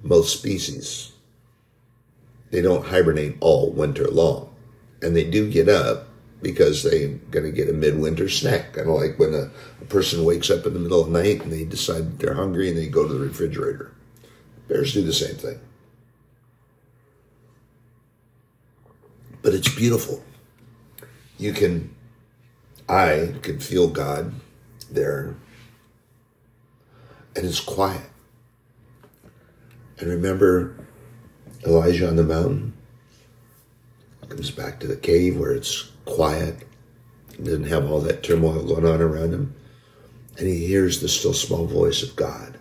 most 0.03 0.39
species. 0.39 1.13
They 2.51 2.61
don't 2.61 2.85
hibernate 2.85 3.39
all 3.41 3.71
winter 3.71 4.07
long. 4.09 4.55
And 5.01 5.17
they 5.17 5.25
do 5.25 5.51
get 5.51 5.71
up 5.71 6.09
because 6.43 6.83
they're 6.83 7.09
going 7.31 7.47
to 7.47 7.53
get 7.53 7.69
a 7.69 7.73
midwinter 7.73 8.29
snack. 8.29 8.73
Kind 8.73 8.89
of 8.89 8.97
like 8.97 9.19
when 9.19 9.33
a, 9.33 9.51
a, 9.81 9.85
person 9.87 10.25
wakes 10.25 10.51
up 10.51 10.67
in 10.67 10.75
the 10.75 10.81
middle 10.81 11.01
of 11.01 11.13
the 11.13 11.23
night 11.23 11.43
and 11.43 11.53
they 11.53 11.65
decide 11.65 12.19
they're 12.19 12.35
hungry 12.35 12.69
and 12.69 12.77
they 12.77 12.89
go 12.89 13.07
to 13.07 13.15
the 13.15 13.21
refrigerator. 13.21 13.95
Bears 14.69 14.93
do 14.93 15.03
the 15.03 15.13
same 15.13 15.37
thing. 15.37 15.61
But 19.41 19.55
it's 19.55 19.75
beautiful. 19.75 20.23
You 21.39 21.53
can, 21.53 21.95
I 22.89 23.35
can 23.43 23.59
feel 23.59 23.89
God 23.89 24.35
there, 24.91 25.35
and 27.35 27.45
it's 27.45 27.61
quiet. 27.61 28.09
And 29.99 30.09
remember 30.09 30.77
Elijah 31.67 32.09
on 32.09 32.17
the 32.17 32.23
mountain? 32.23 32.72
Comes 34.33 34.51
back 34.51 34.81
to 34.81 34.87
the 34.87 34.97
cave 34.97 35.39
where 35.39 35.53
it's 35.53 35.91
quiet, 36.07 36.67
doesn't 37.37 37.65
have 37.65 37.91
all 37.91 38.01
that 38.01 38.23
turmoil 38.23 38.65
going 38.65 38.87
on 38.87 39.03
around 39.03 39.35
him, 39.35 39.55
and 40.39 40.49
he 40.49 40.67
hears 40.67 41.03
the 41.03 41.09
still 41.09 41.35
small 41.35 41.67
voice 41.67 42.03
of 42.03 42.17
God. 42.17 42.59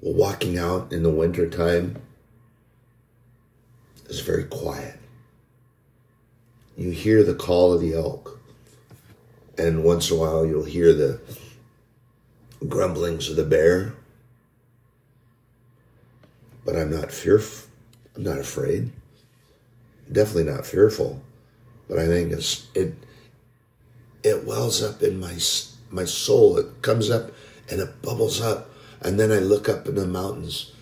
Well, 0.00 0.14
walking 0.14 0.56
out 0.56 0.94
in 0.94 1.02
the 1.02 1.10
winter 1.10 1.46
time 1.46 2.00
is 4.06 4.20
very 4.20 4.44
quiet. 4.44 4.98
You 6.78 6.88
hear 6.88 7.22
the 7.22 7.34
call 7.34 7.74
of 7.74 7.82
the 7.82 7.92
elk, 7.92 8.40
and 9.58 9.84
once 9.84 10.10
in 10.10 10.16
a 10.16 10.20
while 10.20 10.46
you'll 10.46 10.64
hear 10.64 10.94
the 10.94 11.20
grumblings 12.66 13.28
of 13.28 13.36
the 13.36 13.44
bear. 13.44 13.92
But 16.64 16.76
I'm 16.76 16.90
not 16.90 17.12
fearful. 17.12 17.68
I'm 18.16 18.22
not 18.22 18.38
afraid 18.38 18.90
definitely 20.10 20.52
not 20.52 20.66
fearful, 20.66 21.22
but 21.88 21.98
I 21.98 22.06
think 22.06 22.32
it's 22.32 22.66
it 22.74 22.94
it 24.22 24.44
wells 24.44 24.82
up 24.82 25.02
in 25.02 25.20
my 25.20 25.38
my 25.90 26.04
soul. 26.04 26.58
It 26.58 26.82
comes 26.82 27.10
up 27.10 27.30
and 27.70 27.80
it 27.80 28.02
bubbles 28.02 28.40
up, 28.40 28.70
and 29.00 29.18
then 29.18 29.30
I 29.30 29.38
look 29.38 29.68
up 29.68 29.86
in 29.86 29.94
the 29.94 30.06
mountains, 30.06 30.72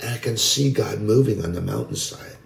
and 0.00 0.10
I 0.10 0.18
can 0.18 0.36
see 0.36 0.70
God 0.70 1.00
moving 1.00 1.44
on 1.44 1.52
the 1.52 1.60
mountainside. 1.60 2.36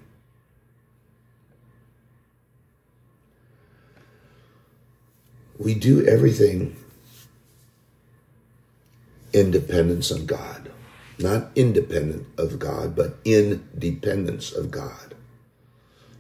We 5.58 5.74
do 5.74 6.06
everything 6.06 6.76
in 9.32 9.50
dependence 9.50 10.10
on 10.10 10.26
God. 10.26 10.70
Not 11.18 11.50
independent 11.54 12.26
of 12.38 12.58
God, 12.58 12.96
but 12.96 13.16
in 13.24 13.68
dependence 13.78 14.52
of 14.52 14.70
God. 14.70 15.14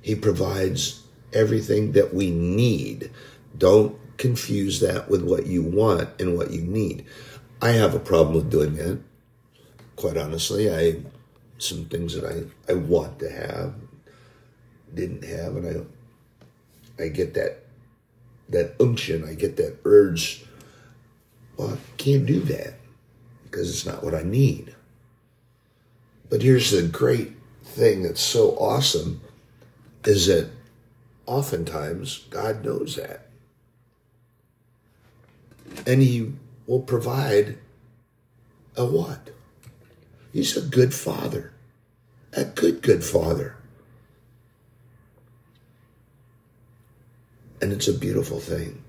He 0.02 0.14
provides 0.14 1.02
everything 1.32 1.92
that 1.92 2.14
we 2.14 2.30
need. 2.30 3.10
Don't 3.56 3.98
confuse 4.16 4.80
that 4.80 5.08
with 5.08 5.22
what 5.22 5.46
you 5.46 5.62
want 5.62 6.08
and 6.20 6.36
what 6.36 6.50
you 6.50 6.62
need. 6.62 7.04
I 7.62 7.70
have 7.70 7.94
a 7.94 8.00
problem 8.00 8.34
with 8.36 8.50
doing 8.50 8.74
that. 8.76 9.00
Quite 9.96 10.16
honestly, 10.16 10.74
I 10.74 11.02
some 11.58 11.84
things 11.84 12.14
that 12.14 12.24
I, 12.24 12.72
I 12.72 12.74
want 12.74 13.18
to 13.18 13.30
have 13.30 13.74
didn't 14.94 15.24
have 15.24 15.56
and 15.56 15.86
I 16.98 17.04
I 17.04 17.08
get 17.08 17.34
that 17.34 17.64
that 18.48 18.74
unction, 18.80 19.24
I 19.24 19.34
get 19.34 19.56
that 19.56 19.78
urge. 19.84 20.44
Well, 21.56 21.74
I 21.74 21.76
can't 21.96 22.26
do 22.26 22.40
that 22.40 22.74
because 23.44 23.70
it's 23.70 23.86
not 23.86 24.02
what 24.02 24.14
I 24.14 24.22
need. 24.22 24.74
But 26.28 26.42
here's 26.42 26.70
the 26.70 26.82
great 26.82 27.32
thing 27.62 28.02
that's 28.02 28.20
so 28.20 28.50
awesome 28.56 29.20
is 30.04 30.26
that 30.26 30.50
oftentimes 31.26 32.26
God 32.30 32.64
knows 32.64 32.96
that. 32.96 33.26
And 35.86 36.02
He 36.02 36.32
will 36.66 36.80
provide 36.80 37.58
a 38.76 38.84
what? 38.84 39.30
He's 40.32 40.56
a 40.56 40.60
good 40.60 40.94
father, 40.94 41.52
a 42.32 42.44
good, 42.44 42.82
good 42.82 43.04
father. 43.04 43.56
And 47.60 47.72
it's 47.72 47.88
a 47.88 47.92
beautiful 47.92 48.40
thing. 48.40 48.82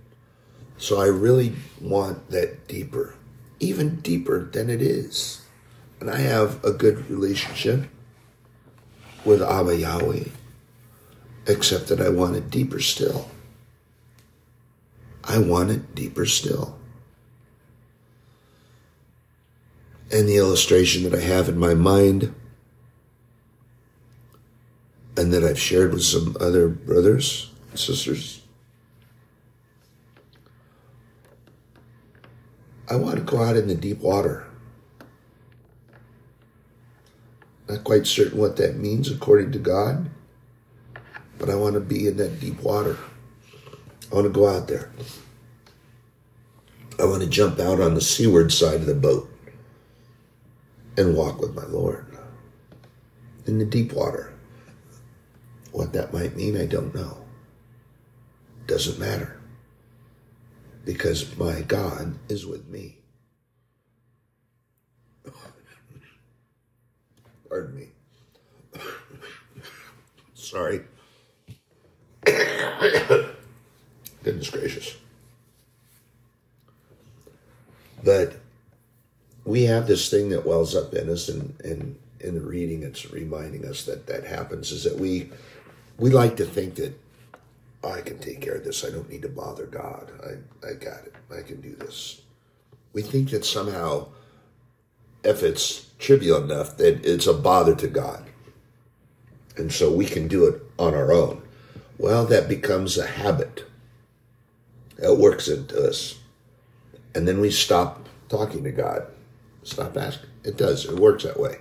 So 0.77 0.99
I 0.99 1.07
really 1.07 1.53
want 1.79 2.29
that 2.31 2.67
deeper, 2.67 3.15
even 3.59 3.97
deeper 3.97 4.45
than 4.45 4.69
it 4.69 4.81
is. 4.81 5.41
And 5.99 6.09
I 6.09 6.17
have 6.17 6.63
a 6.63 6.71
good 6.71 7.09
relationship 7.09 7.87
with 9.23 9.41
Abba 9.41 9.77
Yahweh, 9.77 10.23
except 11.47 11.87
that 11.87 12.01
I 12.01 12.09
want 12.09 12.35
it 12.35 12.49
deeper 12.49 12.79
still. 12.79 13.29
I 15.23 15.39
want 15.39 15.71
it 15.71 15.95
deeper 15.95 16.25
still. 16.25 16.77
And 20.11 20.27
the 20.27 20.37
illustration 20.37 21.03
that 21.03 21.15
I 21.15 21.21
have 21.21 21.47
in 21.47 21.57
my 21.57 21.73
mind 21.73 22.33
and 25.17 25.33
that 25.33 25.43
I've 25.43 25.59
shared 25.59 25.93
with 25.93 26.03
some 26.03 26.35
other 26.39 26.67
brothers 26.67 27.51
and 27.69 27.79
sisters. 27.79 28.41
I 32.89 32.95
want 32.95 33.15
to 33.15 33.21
go 33.21 33.41
out 33.41 33.55
in 33.55 33.67
the 33.67 33.75
deep 33.75 33.99
water. 33.99 34.47
Not 37.69 37.85
quite 37.85 38.05
certain 38.05 38.37
what 38.37 38.57
that 38.57 38.75
means 38.75 39.09
according 39.09 39.53
to 39.53 39.59
God, 39.59 40.09
but 41.41 41.49
I 41.49 41.55
want 41.55 41.73
to 41.73 41.79
be 41.79 42.07
in 42.07 42.17
that 42.17 42.39
deep 42.39 42.61
water. 42.61 42.95
I 44.11 44.15
want 44.15 44.25
to 44.25 44.31
go 44.31 44.47
out 44.47 44.67
there. 44.67 44.91
I 46.99 47.05
want 47.05 47.23
to 47.23 47.27
jump 47.27 47.59
out 47.59 47.81
on 47.81 47.95
the 47.95 48.01
seaward 48.01 48.51
side 48.53 48.75
of 48.75 48.85
the 48.85 48.93
boat 48.93 49.27
and 50.97 51.17
walk 51.17 51.41
with 51.41 51.55
my 51.55 51.65
Lord 51.65 52.05
in 53.47 53.57
the 53.57 53.65
deep 53.65 53.91
water. 53.91 54.31
What 55.71 55.93
that 55.93 56.13
might 56.13 56.35
mean, 56.35 56.55
I 56.55 56.67
don't 56.67 56.93
know. 56.93 57.25
Doesn't 58.67 58.99
matter. 58.99 59.41
Because 60.85 61.35
my 61.37 61.61
God 61.61 62.19
is 62.29 62.45
with 62.45 62.67
me. 62.67 62.99
Pardon 67.49 67.75
me. 67.75 67.87
Sorry. 70.35 70.81
Goodness 74.23 74.49
gracious. 74.49 74.97
But 78.03 78.35
we 79.45 79.63
have 79.63 79.87
this 79.87 80.09
thing 80.09 80.29
that 80.29 80.45
wells 80.45 80.75
up 80.75 80.93
in 80.93 81.09
us, 81.09 81.29
and, 81.29 81.59
and 81.63 81.97
in 82.19 82.35
the 82.35 82.41
reading, 82.41 82.83
it's 82.83 83.11
reminding 83.11 83.65
us 83.65 83.85
that 83.85 84.07
that 84.07 84.25
happens 84.25 84.71
is 84.71 84.83
that 84.83 84.97
we 84.97 85.29
we 85.97 86.09
like 86.09 86.35
to 86.37 86.45
think 86.45 86.75
that 86.75 86.99
oh, 87.83 87.91
I 87.91 88.01
can 88.01 88.19
take 88.19 88.41
care 88.41 88.55
of 88.55 88.63
this. 88.63 88.85
I 88.85 88.89
don't 88.89 89.09
need 89.09 89.21
to 89.23 89.29
bother 89.29 89.65
God. 89.65 90.11
I, 90.23 90.67
I 90.67 90.73
got 90.73 91.05
it. 91.05 91.15
I 91.31 91.41
can 91.41 91.61
do 91.61 91.75
this. 91.75 92.21
We 92.93 93.01
think 93.01 93.29
that 93.29 93.45
somehow, 93.45 94.07
if 95.23 95.43
it's 95.43 95.87
trivial 95.99 96.43
enough, 96.43 96.77
that 96.77 97.05
it's 97.05 97.27
a 97.27 97.33
bother 97.33 97.75
to 97.75 97.87
God. 97.87 98.25
And 99.57 99.71
so 99.71 99.91
we 99.91 100.05
can 100.05 100.27
do 100.27 100.47
it 100.47 100.61
on 100.79 100.93
our 100.95 101.11
own. 101.11 101.41
Well, 102.01 102.25
that 102.25 102.49
becomes 102.49 102.97
a 102.97 103.05
habit. 103.05 103.65
It 104.97 105.17
works 105.17 105.47
into 105.47 105.87
us. 105.87 106.19
And 107.13 107.27
then 107.27 107.39
we 107.39 107.51
stop 107.51 108.07
talking 108.29 108.63
to 108.63 108.71
God. 108.71 109.05
Stop 109.63 109.95
asking. 109.97 110.29
It 110.43 110.57
does. 110.57 110.85
It 110.85 110.99
works 110.99 111.23
that 111.23 111.39
way. 111.39 111.57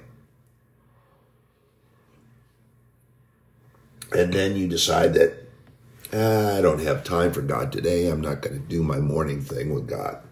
and 4.12 4.32
then 4.32 4.56
you 4.56 4.66
decide 4.66 5.14
that 5.14 5.34
ah, 6.12 6.56
I 6.56 6.60
don't 6.60 6.80
have 6.80 7.04
time 7.04 7.32
for 7.32 7.42
God 7.42 7.72
today. 7.72 8.08
I'm 8.08 8.20
not 8.20 8.42
going 8.42 8.60
to 8.60 8.68
do 8.68 8.82
my 8.82 8.98
morning 8.98 9.40
thing 9.40 9.72
with 9.72 9.88
God. 9.88 10.22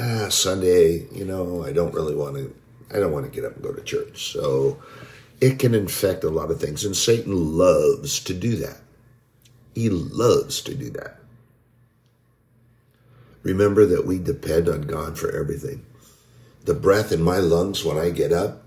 Ah, 0.00 0.28
Sunday, 0.28 1.06
you 1.12 1.24
know, 1.24 1.64
I 1.64 1.72
don't 1.72 1.94
really 1.94 2.14
want 2.14 2.36
to. 2.36 2.54
I 2.94 2.98
don't 2.98 3.12
want 3.12 3.24
to 3.24 3.30
get 3.30 3.44
up 3.44 3.54
and 3.54 3.62
go 3.62 3.72
to 3.72 3.82
church. 3.82 4.32
So 4.32 4.82
it 5.42 5.58
can 5.58 5.74
infect 5.74 6.22
a 6.22 6.30
lot 6.30 6.52
of 6.52 6.60
things, 6.60 6.84
and 6.84 6.96
Satan 6.96 7.58
loves 7.58 8.20
to 8.20 8.32
do 8.32 8.54
that. 8.58 8.78
He 9.74 9.90
loves 9.90 10.60
to 10.62 10.74
do 10.74 10.88
that. 10.90 11.18
Remember 13.42 13.84
that 13.84 14.06
we 14.06 14.20
depend 14.20 14.68
on 14.68 14.82
God 14.82 15.18
for 15.18 15.32
everything. 15.32 15.84
The 16.64 16.74
breath 16.74 17.10
in 17.10 17.20
my 17.20 17.38
lungs 17.38 17.84
when 17.84 17.98
I 17.98 18.10
get 18.10 18.32
up 18.32 18.62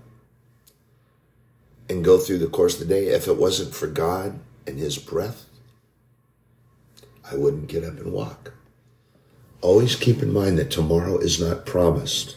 and 1.88 2.04
go 2.04 2.18
through 2.18 2.38
the 2.38 2.46
course 2.46 2.74
of 2.74 2.86
the 2.86 2.94
day, 2.94 3.06
if 3.06 3.26
it 3.26 3.38
wasn't 3.38 3.74
for 3.74 3.86
God 3.86 4.38
and 4.66 4.78
His 4.78 4.98
breath, 4.98 5.46
I 7.24 7.36
wouldn't 7.36 7.68
get 7.68 7.84
up 7.84 7.96
and 7.96 8.12
walk. 8.12 8.52
Always 9.62 9.96
keep 9.96 10.22
in 10.22 10.30
mind 10.30 10.58
that 10.58 10.70
tomorrow 10.70 11.16
is 11.16 11.40
not 11.40 11.64
promised 11.64 12.36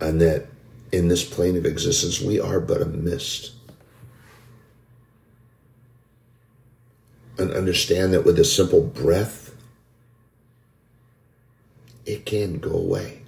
and 0.00 0.20
that 0.20 0.53
in 0.94 1.08
this 1.08 1.24
plane 1.24 1.56
of 1.56 1.66
existence 1.66 2.20
we 2.20 2.38
are 2.38 2.60
but 2.60 2.80
a 2.80 2.86
mist. 2.86 3.52
And 7.36 7.50
understand 7.50 8.12
that 8.12 8.24
with 8.24 8.38
a 8.38 8.44
simple 8.44 8.80
breath, 8.80 9.56
it 12.06 12.24
can 12.24 12.58
go 12.58 12.70
away. 12.70 13.22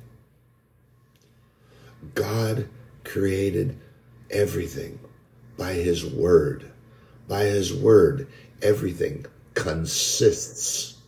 God 2.15 2.69
created 3.03 3.77
everything 4.31 5.01
by 5.59 5.73
his 5.73 6.05
word. 6.05 6.71
By 7.27 7.45
his 7.45 7.75
word, 7.75 8.29
everything 8.63 9.27
consists. 9.55 10.99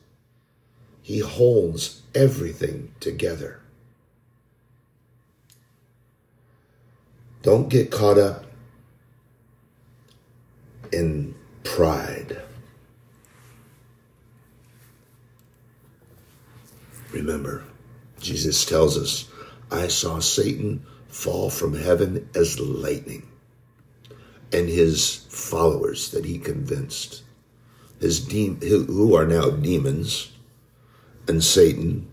He 1.02 1.20
holds 1.20 2.02
everything 2.16 2.92
together. 2.98 3.60
Don't 7.48 7.70
get 7.70 7.90
caught 7.90 8.18
up 8.18 8.44
in 10.92 11.34
pride. 11.64 12.42
Remember, 17.10 17.64
Jesus 18.20 18.66
tells 18.66 18.98
us, 18.98 19.30
I 19.70 19.88
saw 19.88 20.18
Satan 20.18 20.84
fall 21.08 21.48
from 21.48 21.74
heaven 21.74 22.28
as 22.34 22.60
lightning. 22.60 23.26
And 24.52 24.68
his 24.68 25.24
followers 25.30 26.10
that 26.10 26.26
he 26.26 26.38
convinced, 26.38 27.22
his 27.98 28.20
de- 28.20 28.58
who 28.60 29.14
are 29.14 29.26
now 29.26 29.48
demons, 29.48 30.32
and 31.26 31.42
Satan, 31.42 32.10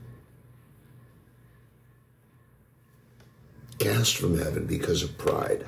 cast 3.86 4.18
from 4.18 4.38
heaven 4.38 4.66
because 4.66 5.04
of 5.04 5.18
pride. 5.18 5.66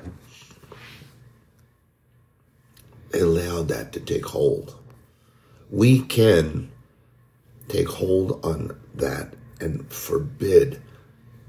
They 3.10 3.20
allowed 3.20 3.68
that 3.68 3.92
to 3.92 4.00
take 4.00 4.26
hold. 4.26 4.76
We 5.70 6.00
can 6.00 6.70
take 7.68 7.88
hold 7.88 8.44
on 8.44 8.78
that 8.94 9.34
and 9.60 9.90
forbid 9.92 10.82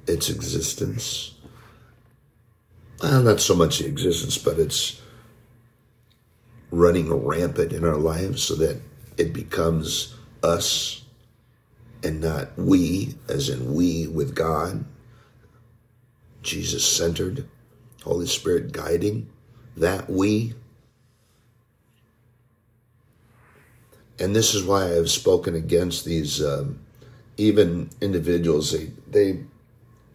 its 0.08 0.30
existence 0.30 1.34
well, 3.02 3.24
not 3.24 3.40
so 3.40 3.56
much 3.56 3.80
the 3.80 3.86
existence, 3.86 4.38
but 4.38 4.60
it's 4.60 5.02
running 6.70 7.14
rampant 7.14 7.72
in 7.72 7.86
our 7.86 7.96
lives 7.96 8.44
so 8.44 8.56
that 8.56 8.82
it 9.18 9.32
becomes 9.32 10.16
us 10.44 11.04
and 12.04 12.20
not 12.20 12.58
we, 12.58 13.16
as 13.30 13.48
in 13.48 13.74
we 13.74 14.08
with 14.08 14.36
God, 14.36 14.84
Jesus 16.42 16.86
centered, 16.86 17.48
Holy 18.04 18.28
Spirit 18.28 18.72
guiding 18.72 19.30
that 19.78 20.10
we. 20.10 20.54
And 24.20 24.36
this 24.36 24.54
is 24.54 24.64
why 24.64 24.84
I 24.86 24.96
have 24.96 25.10
spoken 25.10 25.56
against 25.56 26.06
these, 26.06 26.44
um, 26.44 26.80
even 27.38 27.90
individuals. 28.02 28.72
They 28.72 28.92
they 29.10 29.44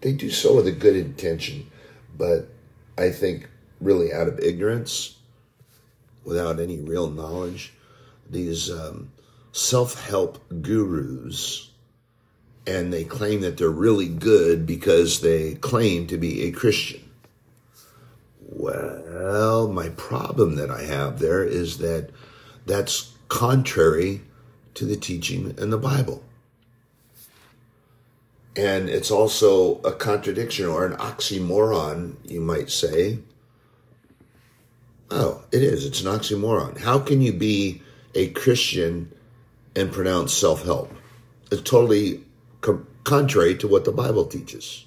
they 0.03 0.13
do 0.13 0.31
so 0.31 0.57
with 0.57 0.67
a 0.67 0.73
good 0.73 0.97
intention, 0.97 1.71
but 2.17 2.49
I 2.99 3.11
think, 3.11 3.49
really 3.81 4.13
out 4.13 4.29
of 4.29 4.39
ignorance, 4.41 5.17
without 6.25 6.61
any 6.61 6.81
real 6.81 7.11
knowledge, 7.11 7.73
these 8.29 8.71
um, 8.71 9.11
self 9.53 10.07
help 10.07 10.39
gurus, 10.63 11.71
and 12.66 12.92
they 12.92 13.05
claim 13.05 13.40
that 13.42 13.57
they're 13.57 13.68
really 13.68 14.09
good 14.09 14.66
because 14.66 15.20
they 15.20 15.55
claim 15.55 16.07
to 16.07 16.16
be 16.16 16.42
a 16.42 16.50
Christian. 16.50 17.00
Well, 18.40 19.68
my 19.68 19.90
problem 19.90 20.57
that 20.57 20.70
I 20.70 20.83
have 20.83 21.18
there 21.18 21.44
is 21.44 21.79
that 21.79 22.11
that's 22.66 23.12
contrary 23.29 24.22
to 24.74 24.85
the 24.85 24.96
teaching 24.96 25.55
in 25.59 25.70
the 25.70 25.79
Bible. 25.79 26.22
And 28.57 28.88
it's 28.88 29.11
also 29.11 29.81
a 29.81 29.92
contradiction 29.92 30.66
or 30.66 30.87
an 30.87 30.96
oxymoron, 30.96 32.16
you 32.24 32.40
might 32.40 32.70
say. 32.70 33.18
Oh, 35.11 35.42
it 35.50 35.62
is. 35.62 35.85
It's 35.85 36.00
an 36.00 36.07
oxymoron. 36.07 36.79
How 36.79 36.98
can 36.98 37.20
you 37.20 37.33
be 37.33 37.83
a 38.14 38.29
Christian 38.29 39.12
and 39.74 39.92
pronounce 39.92 40.33
self 40.33 40.64
help? 40.64 40.92
It's 41.50 41.62
totally 41.62 42.24
co- 42.64 42.87
contrary 43.05 43.55
to 43.59 43.68
what 43.68 43.85
the 43.85 43.92
Bible 43.92 44.24
teaches. 44.24 44.87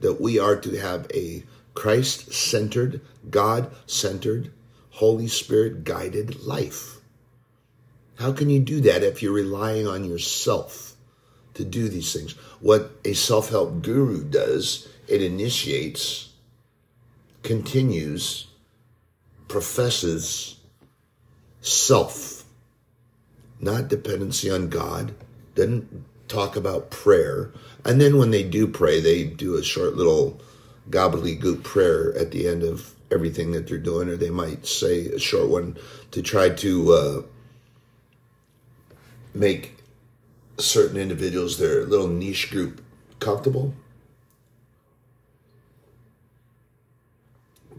That 0.00 0.20
we 0.20 0.38
are 0.38 0.56
to 0.56 0.76
have 0.76 1.06
a 1.14 1.44
Christ 1.72 2.32
centered, 2.32 3.00
God 3.30 3.70
centered, 3.86 4.52
Holy 4.90 5.28
Spirit 5.28 5.84
guided 5.84 6.42
life. 6.42 6.96
How 8.16 8.32
can 8.32 8.50
you 8.50 8.60
do 8.60 8.80
that 8.80 9.04
if 9.04 9.22
you're 9.22 9.32
relying 9.32 9.86
on 9.86 10.04
yourself 10.04 10.96
to 11.54 11.64
do 11.64 11.88
these 11.88 12.12
things? 12.12 12.32
What 12.60 12.90
a 13.04 13.12
self 13.12 13.50
help 13.50 13.82
guru 13.82 14.24
does, 14.24 14.88
it 15.06 15.22
initiates, 15.22 16.30
continues, 17.42 18.48
professes 19.46 20.56
self, 21.60 22.44
not 23.60 23.88
dependency 23.88 24.50
on 24.50 24.68
God, 24.68 25.14
doesn't 25.54 26.04
talk 26.28 26.56
about 26.56 26.90
prayer. 26.90 27.50
And 27.84 28.00
then 28.00 28.18
when 28.18 28.30
they 28.30 28.42
do 28.42 28.66
pray, 28.66 29.00
they 29.00 29.24
do 29.24 29.56
a 29.56 29.62
short 29.62 29.94
little 29.94 30.40
gobbledygook 30.90 31.62
prayer 31.62 32.16
at 32.16 32.30
the 32.30 32.48
end 32.48 32.62
of 32.62 32.94
everything 33.10 33.52
that 33.52 33.66
they're 33.66 33.78
doing, 33.78 34.08
or 34.08 34.16
they 34.16 34.30
might 34.30 34.66
say 34.66 35.06
a 35.06 35.18
short 35.18 35.48
one 35.48 35.76
to 36.10 36.22
try 36.22 36.48
to 36.48 36.92
uh, 36.92 37.22
make 39.34 39.76
certain 40.58 40.96
individuals, 40.96 41.58
their 41.58 41.84
little 41.84 42.08
niche 42.08 42.50
group, 42.50 42.82
comfortable. 43.20 43.74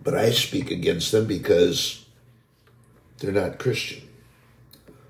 But 0.03 0.15
I 0.15 0.31
speak 0.31 0.71
against 0.71 1.11
them 1.11 1.25
because 1.25 2.05
they're 3.17 3.31
not 3.31 3.59
Christian. 3.59 4.07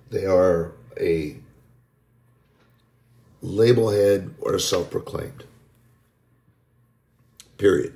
They 0.10 0.26
are 0.26 0.72
a 1.00 1.38
label 3.42 3.92
head 3.92 4.34
or 4.40 4.58
self 4.60 4.92
proclaimed. 4.92 5.44
Period. 7.58 7.94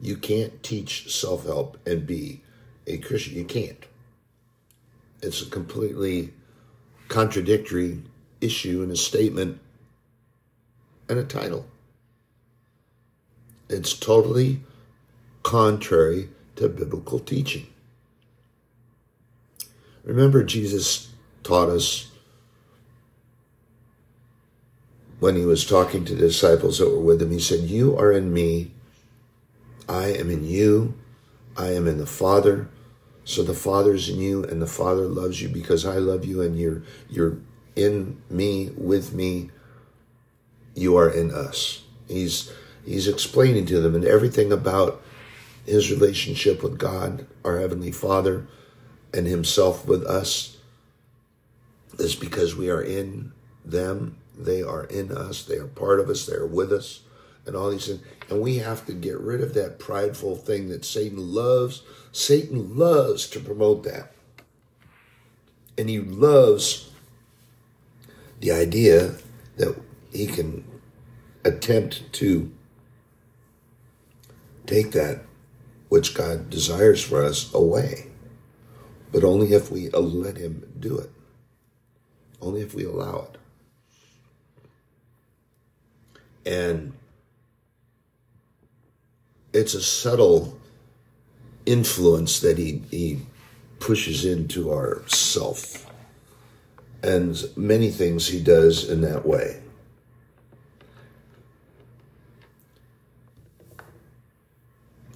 You 0.00 0.16
can't 0.16 0.62
teach 0.62 1.12
self 1.14 1.44
help 1.44 1.78
and 1.86 2.06
be 2.06 2.42
a 2.86 2.98
Christian. 2.98 3.36
You 3.36 3.44
can't. 3.44 3.84
It's 5.22 5.42
a 5.42 5.50
completely 5.50 6.32
contradictory 7.08 8.02
issue 8.40 8.82
and 8.82 8.90
a 8.90 8.96
statement 8.96 9.60
and 11.08 11.18
a 11.18 11.24
title. 11.24 11.66
It's 13.68 13.92
totally 13.94 14.60
contrary 15.42 16.30
to 16.56 16.68
biblical 16.68 17.18
teaching. 17.18 17.66
Remember, 20.04 20.42
Jesus 20.42 21.08
taught 21.42 21.68
us 21.68 22.09
when 25.20 25.36
he 25.36 25.44
was 25.44 25.66
talking 25.66 26.04
to 26.04 26.14
the 26.14 26.26
disciples 26.26 26.78
that 26.78 26.90
were 26.90 26.98
with 26.98 27.22
him, 27.22 27.30
he 27.30 27.38
said, 27.38 27.60
You 27.60 27.96
are 27.96 28.10
in 28.10 28.32
me, 28.32 28.72
I 29.88 30.08
am 30.08 30.30
in 30.30 30.44
you, 30.44 30.94
I 31.56 31.72
am 31.72 31.86
in 31.86 31.98
the 31.98 32.06
Father. 32.06 32.68
So 33.24 33.42
the 33.42 33.54
Father's 33.54 34.08
in 34.08 34.18
you, 34.18 34.42
and 34.42 34.60
the 34.60 34.66
Father 34.66 35.06
loves 35.06 35.40
you 35.40 35.48
because 35.48 35.84
I 35.86 35.98
love 35.98 36.24
you, 36.24 36.40
and 36.40 36.58
you're 36.58 36.82
you're 37.08 37.36
in 37.76 38.20
me, 38.28 38.70
with 38.76 39.12
me. 39.12 39.50
You 40.74 40.96
are 40.96 41.10
in 41.10 41.30
us. 41.30 41.82
He's 42.08 42.50
he's 42.84 43.06
explaining 43.06 43.66
to 43.66 43.80
them 43.80 43.94
and 43.94 44.04
everything 44.04 44.50
about 44.50 45.02
his 45.66 45.90
relationship 45.90 46.62
with 46.62 46.78
God, 46.78 47.26
our 47.44 47.58
Heavenly 47.58 47.92
Father, 47.92 48.46
and 49.12 49.26
himself 49.26 49.86
with 49.86 50.04
us 50.04 50.56
is 51.98 52.14
because 52.16 52.56
we 52.56 52.70
are 52.70 52.82
in 52.82 53.32
them. 53.64 54.16
They 54.44 54.62
are 54.62 54.84
in 54.84 55.12
us. 55.12 55.44
They 55.44 55.56
are 55.56 55.66
part 55.66 56.00
of 56.00 56.08
us. 56.08 56.26
They 56.26 56.34
are 56.34 56.46
with 56.46 56.72
us. 56.72 57.02
And 57.46 57.56
all 57.56 57.70
these 57.70 57.86
things. 57.86 58.02
And 58.28 58.40
we 58.40 58.58
have 58.58 58.86
to 58.86 58.92
get 58.92 59.18
rid 59.18 59.40
of 59.40 59.54
that 59.54 59.78
prideful 59.78 60.36
thing 60.36 60.68
that 60.68 60.84
Satan 60.84 61.34
loves. 61.34 61.82
Satan 62.12 62.76
loves 62.76 63.26
to 63.28 63.40
promote 63.40 63.82
that. 63.84 64.12
And 65.78 65.88
he 65.88 65.98
loves 66.00 66.90
the 68.40 68.52
idea 68.52 69.16
that 69.56 69.80
he 70.12 70.26
can 70.26 70.64
attempt 71.44 72.12
to 72.14 72.52
take 74.66 74.92
that 74.92 75.22
which 75.88 76.14
God 76.14 76.50
desires 76.50 77.02
for 77.02 77.22
us 77.22 77.52
away. 77.52 78.06
But 79.12 79.24
only 79.24 79.52
if 79.52 79.70
we 79.70 79.88
let 79.90 80.36
him 80.36 80.72
do 80.78 80.98
it. 80.98 81.10
Only 82.40 82.60
if 82.60 82.74
we 82.74 82.84
allow 82.84 83.28
it. 83.32 83.39
And 86.46 86.92
it's 89.52 89.74
a 89.74 89.82
subtle 89.82 90.58
influence 91.66 92.40
that 92.40 92.58
he, 92.58 92.82
he 92.90 93.20
pushes 93.78 94.24
into 94.24 94.70
our 94.72 95.02
self. 95.08 95.86
And 97.02 97.42
many 97.56 97.90
things 97.90 98.28
he 98.28 98.40
does 98.40 98.88
in 98.88 99.00
that 99.02 99.26
way. 99.26 99.60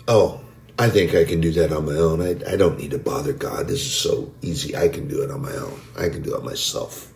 Oh, 0.06 0.40
I 0.78 0.90
think 0.90 1.14
I 1.14 1.24
can 1.24 1.40
do 1.40 1.50
that 1.52 1.72
on 1.72 1.86
my 1.86 1.94
own. 1.94 2.20
I, 2.20 2.52
I 2.52 2.56
don't 2.56 2.78
need 2.78 2.90
to 2.90 2.98
bother 2.98 3.32
God. 3.32 3.68
This 3.68 3.80
is 3.80 3.94
so 3.94 4.32
easy. 4.42 4.76
I 4.76 4.88
can 4.88 5.08
do 5.08 5.22
it 5.22 5.30
on 5.30 5.40
my 5.40 5.54
own. 5.54 5.80
I 5.96 6.08
can 6.08 6.22
do 6.22 6.36
it 6.36 6.44
myself. 6.44 7.12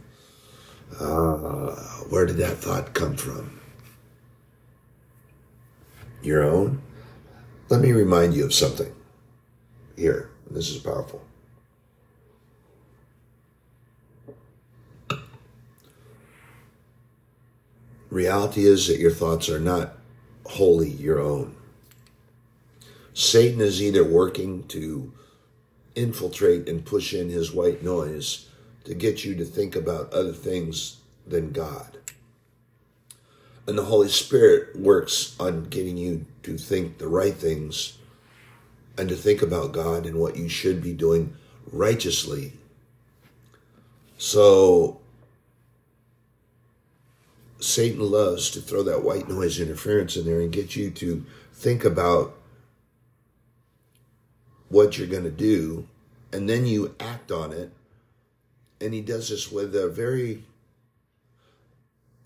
Uh, 0.99 1.75
where 2.09 2.25
did 2.25 2.37
that 2.39 2.57
thought 2.59 2.95
come 2.95 3.17
from? 3.17 3.58
Your 6.29 6.45
own? 6.45 6.83
Let 7.71 7.81
me 7.81 7.91
remind 7.91 8.35
you 8.35 8.45
of 8.45 8.53
something. 8.53 8.95
Here, 9.97 10.29
this 10.51 10.69
is 10.69 10.77
powerful. 10.77 11.25
Reality 18.11 18.67
is 18.67 18.89
that 18.89 18.99
your 18.99 19.11
thoughts 19.11 19.49
are 19.49 19.59
not 19.59 19.95
wholly 20.45 20.91
your 20.91 21.19
own. 21.19 21.57
Satan 23.15 23.63
is 23.63 23.83
either 23.83 24.05
working 24.05 24.69
to 24.69 25.15
infiltrate 25.95 26.69
and 26.69 26.85
push 26.85 27.15
in 27.15 27.31
his 27.31 27.53
white 27.53 27.83
noise 27.83 28.51
to 28.85 28.95
get 28.95 29.25
you 29.25 29.35
to 29.35 29.47
think 29.47 29.75
about 29.75 30.13
other 30.13 30.35
things 30.35 30.99
than 31.27 31.53
God. 31.53 31.97
And 33.69 33.77
the 33.77 33.85
Holy 33.85 34.09
Spirit 34.09 34.75
works 34.81 35.37
on 35.39 35.65
getting 35.65 35.99
you 35.99 36.25
to 36.43 36.57
think 36.57 36.97
the 36.97 37.07
right 37.07 37.35
things 37.35 37.99
and 38.97 39.11
to 39.11 39.15
think 39.15 39.43
about 39.43 39.73
God 39.73 40.07
and 40.07 40.19
what 40.19 40.39
you 40.39 40.49
should 40.49 40.83
be 40.83 40.95
doing 40.95 41.37
righteously. 41.71 42.55
So 44.17 45.01
Satan 47.61 48.01
loves 48.01 48.51
to 48.53 48.63
throw 48.63 48.83
that 48.85 49.05
white 49.05 49.29
noise 49.29 49.61
interference 49.61 50.17
in 50.17 50.25
there 50.25 50.41
and 50.41 50.51
get 50.51 50.75
you 50.75 50.91
to 50.93 51.27
think 51.53 51.85
about 51.85 52.35
what 54.71 54.97
you're 54.97 55.07
going 55.07 55.25
to 55.25 55.31
do 55.31 55.87
and 56.33 56.49
then 56.49 56.65
you 56.65 56.95
act 56.99 57.31
on 57.31 57.53
it. 57.53 57.71
And 58.81 58.95
he 58.95 59.03
does 59.03 59.29
this 59.29 59.53
with 59.53 59.77
a 59.77 59.91
very 59.91 60.45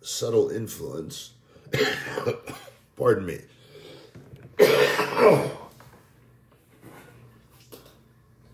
subtle 0.03 0.51
influence. 0.51 1.33
Pardon 2.97 3.27
me. 3.27 3.39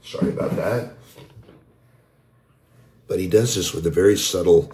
Sorry 0.02 0.30
about 0.30 0.56
that. 0.56 0.94
But 3.06 3.18
he 3.18 3.26
does 3.26 3.54
this 3.54 3.74
with 3.74 3.86
a 3.86 3.90
very 3.90 4.16
subtle 4.16 4.72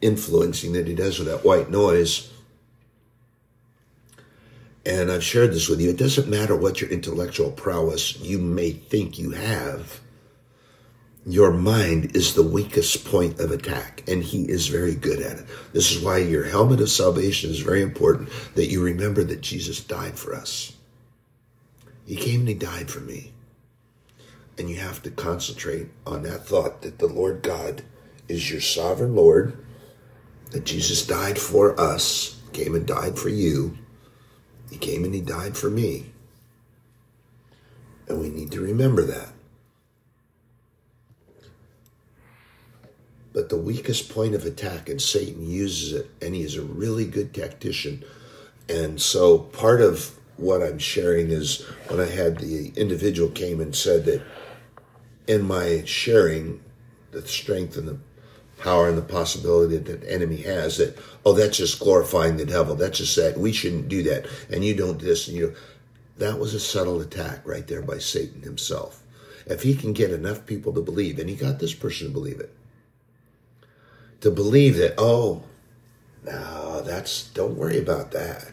influencing 0.00 0.72
that 0.74 0.86
he 0.86 0.94
does 0.94 1.18
with 1.18 1.28
that 1.28 1.44
white 1.44 1.70
noise. 1.70 2.30
And 4.86 5.10
I've 5.10 5.24
shared 5.24 5.52
this 5.52 5.68
with 5.68 5.80
you. 5.80 5.90
It 5.90 5.96
doesn't 5.96 6.28
matter 6.28 6.54
what 6.54 6.80
your 6.80 6.90
intellectual 6.90 7.50
prowess 7.50 8.20
you 8.20 8.38
may 8.38 8.72
think 8.72 9.18
you 9.18 9.30
have 9.30 10.00
your 11.26 11.52
mind 11.52 12.14
is 12.14 12.34
the 12.34 12.42
weakest 12.42 13.06
point 13.06 13.40
of 13.40 13.50
attack, 13.50 14.02
and 14.06 14.22
he 14.22 14.44
is 14.44 14.66
very 14.66 14.94
good 14.94 15.20
at 15.20 15.38
it. 15.38 15.46
This 15.72 15.90
is 15.90 16.02
why 16.02 16.18
your 16.18 16.44
helmet 16.44 16.80
of 16.80 16.90
salvation 16.90 17.50
is 17.50 17.60
very 17.60 17.80
important 17.80 18.28
that 18.54 18.70
you 18.70 18.82
remember 18.82 19.24
that 19.24 19.40
Jesus 19.40 19.82
died 19.82 20.18
for 20.18 20.34
us. 20.34 20.76
He 22.04 22.16
came 22.16 22.40
and 22.40 22.48
he 22.48 22.54
died 22.54 22.90
for 22.90 23.00
me. 23.00 23.32
And 24.58 24.68
you 24.68 24.76
have 24.76 25.02
to 25.02 25.10
concentrate 25.10 25.88
on 26.06 26.22
that 26.24 26.46
thought 26.46 26.82
that 26.82 26.98
the 26.98 27.08
Lord 27.08 27.42
God 27.42 27.82
is 28.28 28.50
your 28.50 28.60
sovereign 28.60 29.16
Lord, 29.16 29.64
that 30.50 30.64
Jesus 30.64 31.06
died 31.06 31.38
for 31.38 31.78
us, 31.80 32.40
came 32.52 32.74
and 32.74 32.86
died 32.86 33.18
for 33.18 33.30
you. 33.30 33.76
He 34.70 34.76
came 34.76 35.04
and 35.04 35.14
he 35.14 35.20
died 35.20 35.56
for 35.56 35.70
me. 35.70 36.12
And 38.08 38.20
we 38.20 38.28
need 38.28 38.52
to 38.52 38.60
remember 38.60 39.02
that. 39.02 39.33
But 43.34 43.48
the 43.48 43.58
weakest 43.58 44.08
point 44.08 44.34
of 44.34 44.46
attack, 44.46 44.88
and 44.88 45.02
Satan 45.02 45.44
uses 45.44 45.92
it, 45.92 46.10
and 46.22 46.34
he 46.34 46.42
is 46.42 46.56
a 46.56 46.62
really 46.62 47.04
good 47.04 47.34
tactician. 47.34 48.04
And 48.68 49.02
so 49.02 49.38
part 49.38 49.82
of 49.82 50.18
what 50.36 50.62
I'm 50.62 50.78
sharing 50.78 51.30
is 51.30 51.62
when 51.88 52.00
I 52.00 52.06
had 52.06 52.38
the 52.38 52.72
individual 52.76 53.28
came 53.28 53.60
and 53.60 53.74
said 53.74 54.04
that 54.06 54.22
in 55.26 55.42
my 55.42 55.82
sharing 55.84 56.62
the 57.12 57.26
strength 57.26 57.76
and 57.76 57.88
the 57.88 57.98
power 58.58 58.88
and 58.88 58.98
the 58.98 59.02
possibility 59.02 59.76
that 59.76 60.00
the 60.00 60.12
enemy 60.12 60.38
has 60.38 60.78
that 60.78 60.96
oh 61.26 61.32
that's 61.32 61.58
just 61.58 61.80
glorifying 61.80 62.36
the 62.36 62.46
devil 62.46 62.74
that's 62.74 62.98
just 62.98 63.16
that 63.16 63.36
we 63.36 63.52
shouldn't 63.52 63.88
do 63.88 64.02
that 64.02 64.26
and 64.50 64.64
you 64.64 64.74
don't 64.74 65.00
this 65.00 65.28
and 65.28 65.36
you 65.36 65.48
know. 65.48 65.54
that 66.18 66.38
was 66.38 66.54
a 66.54 66.60
subtle 66.60 67.00
attack 67.00 67.46
right 67.46 67.66
there 67.66 67.82
by 67.82 67.98
satan 67.98 68.42
himself 68.42 69.02
if 69.46 69.62
he 69.62 69.74
can 69.74 69.92
get 69.92 70.10
enough 70.10 70.46
people 70.46 70.72
to 70.72 70.80
believe 70.80 71.18
and 71.18 71.28
he 71.28 71.36
got 71.36 71.58
this 71.58 71.74
person 71.74 72.06
to 72.06 72.12
believe 72.12 72.40
it 72.40 72.54
to 74.24 74.30
believe 74.30 74.76
that 74.76 74.94
oh 74.98 75.42
no 76.24 76.82
that's 76.82 77.28
don't 77.28 77.56
worry 77.56 77.78
about 77.78 78.10
that 78.10 78.50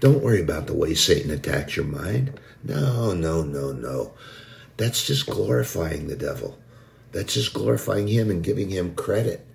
don't 0.00 0.22
worry 0.22 0.40
about 0.40 0.66
the 0.66 0.74
way 0.74 0.94
satan 0.94 1.30
attacks 1.30 1.76
your 1.76 1.84
mind 1.84 2.40
no 2.64 3.12
no 3.12 3.42
no 3.42 3.72
no 3.72 4.12
that's 4.78 5.06
just 5.06 5.26
glorifying 5.26 6.06
the 6.06 6.16
devil 6.16 6.56
that's 7.12 7.34
just 7.34 7.54
glorifying 7.54 8.08
him 8.08 8.30
and 8.30 8.42
giving 8.44 8.70
him 8.70 8.94
credit. 8.94 9.46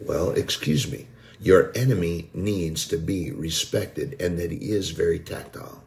Well, 0.00 0.30
excuse 0.30 0.90
me. 0.90 1.08
Your 1.40 1.72
enemy 1.74 2.30
needs 2.32 2.86
to 2.88 2.96
be 2.96 3.32
respected 3.32 4.16
and 4.20 4.38
that 4.38 4.50
he 4.50 4.70
is 4.70 4.90
very 4.90 5.18
tactile. 5.18 5.82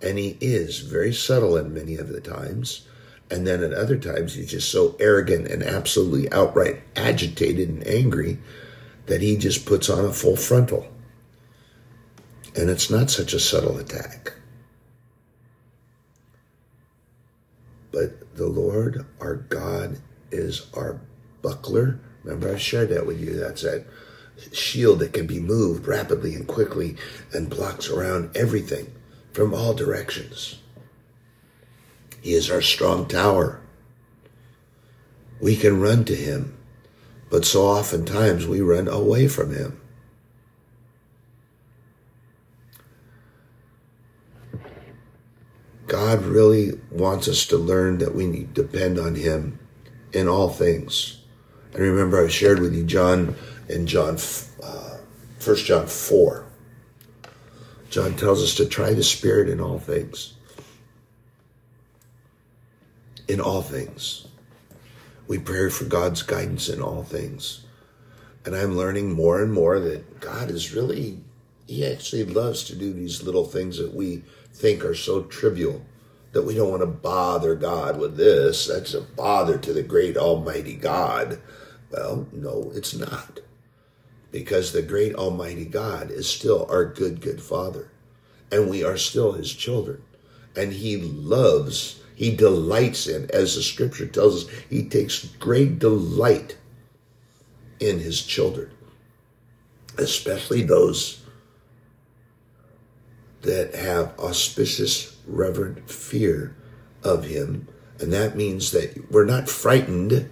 And 0.00 0.18
he 0.18 0.36
is 0.40 0.80
very 0.80 1.12
subtle 1.12 1.56
in 1.56 1.74
many 1.74 1.96
of 1.96 2.08
the 2.08 2.20
times. 2.20 2.86
And 3.32 3.46
then 3.46 3.64
at 3.64 3.72
other 3.72 3.96
times, 3.96 4.34
he's 4.34 4.50
just 4.50 4.70
so 4.70 4.94
arrogant 5.00 5.46
and 5.46 5.62
absolutely 5.62 6.30
outright 6.30 6.82
agitated 6.94 7.70
and 7.70 7.86
angry 7.86 8.36
that 9.06 9.22
he 9.22 9.38
just 9.38 9.64
puts 9.64 9.88
on 9.88 10.04
a 10.04 10.12
full 10.12 10.36
frontal. 10.36 10.86
And 12.54 12.68
it's 12.68 12.90
not 12.90 13.10
such 13.10 13.32
a 13.32 13.40
subtle 13.40 13.78
attack. 13.78 14.34
But 17.90 18.36
the 18.36 18.48
Lord 18.48 19.06
our 19.18 19.36
God 19.36 19.96
is 20.30 20.66
our 20.74 21.00
buckler. 21.40 22.00
Remember, 22.24 22.52
I've 22.52 22.60
shared 22.60 22.90
that 22.90 23.06
with 23.06 23.18
you. 23.18 23.32
That's 23.32 23.62
that 23.62 23.86
shield 24.52 24.98
that 24.98 25.14
can 25.14 25.26
be 25.26 25.40
moved 25.40 25.86
rapidly 25.86 26.34
and 26.34 26.46
quickly 26.46 26.96
and 27.32 27.48
blocks 27.48 27.88
around 27.88 28.36
everything 28.36 28.92
from 29.32 29.54
all 29.54 29.72
directions. 29.72 30.58
He 32.22 32.34
is 32.34 32.50
our 32.50 32.62
strong 32.62 33.06
tower. 33.06 33.60
We 35.40 35.56
can 35.56 35.80
run 35.80 36.04
to 36.04 36.14
him, 36.14 36.56
but 37.28 37.44
so 37.44 37.66
oftentimes 37.66 38.46
we 38.46 38.60
run 38.60 38.86
away 38.86 39.26
from 39.26 39.52
him. 39.52 39.80
God 45.88 46.22
really 46.22 46.80
wants 46.90 47.26
us 47.26 47.44
to 47.46 47.58
learn 47.58 47.98
that 47.98 48.14
we 48.14 48.26
need 48.26 48.54
to 48.54 48.62
depend 48.62 48.98
on 49.00 49.16
him 49.16 49.58
in 50.12 50.28
all 50.28 50.48
things. 50.48 51.18
And 51.72 51.82
remember, 51.82 52.24
I 52.24 52.28
shared 52.28 52.60
with 52.60 52.74
you 52.74 52.84
John 52.84 53.34
in 53.68 53.86
John, 53.86 54.16
uh, 54.62 54.98
1 55.44 55.56
John 55.56 55.86
4. 55.88 56.46
John 57.90 58.16
tells 58.16 58.42
us 58.42 58.54
to 58.54 58.66
try 58.66 58.94
the 58.94 59.02
Spirit 59.02 59.48
in 59.48 59.60
all 59.60 59.78
things. 59.78 60.34
In 63.28 63.40
all 63.40 63.62
things. 63.62 64.26
We 65.26 65.38
pray 65.38 65.70
for 65.70 65.84
God's 65.84 66.22
guidance 66.22 66.68
in 66.68 66.82
all 66.82 67.02
things. 67.04 67.64
And 68.44 68.54
I'm 68.56 68.76
learning 68.76 69.12
more 69.12 69.40
and 69.40 69.52
more 69.52 69.78
that 69.78 70.20
God 70.20 70.50
is 70.50 70.74
really, 70.74 71.20
He 71.66 71.86
actually 71.86 72.24
loves 72.24 72.64
to 72.64 72.74
do 72.74 72.92
these 72.92 73.22
little 73.22 73.44
things 73.44 73.78
that 73.78 73.94
we 73.94 74.24
think 74.52 74.84
are 74.84 74.94
so 74.94 75.22
trivial 75.22 75.82
that 76.32 76.42
we 76.42 76.54
don't 76.54 76.70
want 76.70 76.82
to 76.82 76.86
bother 76.86 77.54
God 77.54 77.98
with 77.98 78.16
this. 78.16 78.66
That's 78.66 78.94
a 78.94 79.02
bother 79.02 79.58
to 79.58 79.72
the 79.72 79.82
great 79.82 80.16
Almighty 80.16 80.74
God. 80.74 81.40
Well, 81.90 82.26
no, 82.32 82.72
it's 82.74 82.94
not. 82.94 83.40
Because 84.30 84.72
the 84.72 84.82
great 84.82 85.14
Almighty 85.14 85.66
God 85.66 86.10
is 86.10 86.28
still 86.28 86.66
our 86.70 86.84
good, 86.84 87.20
good 87.20 87.42
Father. 87.42 87.90
And 88.50 88.68
we 88.68 88.82
are 88.82 88.96
still 88.96 89.32
His 89.32 89.52
children. 89.52 90.02
And 90.56 90.72
He 90.72 90.96
loves, 90.96 92.01
He 92.14 92.34
delights 92.34 93.06
in, 93.06 93.30
as 93.30 93.54
the 93.54 93.62
scripture 93.62 94.06
tells 94.06 94.44
us, 94.44 94.50
He 94.68 94.84
takes 94.84 95.24
great 95.24 95.78
delight 95.78 96.56
in 97.80 97.98
His 97.98 98.22
children, 98.22 98.70
especially 99.98 100.62
those 100.62 101.22
that 103.42 103.74
have 103.74 104.18
auspicious 104.18 105.16
reverent 105.26 105.90
fear 105.90 106.54
of 107.02 107.24
him. 107.24 107.68
And 107.98 108.12
that 108.12 108.36
means 108.36 108.70
that 108.72 109.10
we're 109.10 109.24
not 109.24 109.48
frightened, 109.48 110.30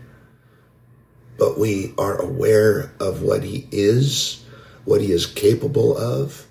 but 1.37 1.59
we 1.59 1.95
are 1.99 2.21
aware 2.21 2.93
of 2.99 3.23
what 3.23 3.43
he 3.43 3.69
is, 3.71 4.45
what 4.85 5.01
he 5.01 5.13
is 5.13 5.27
capable 5.27 5.97
of, 5.97 6.47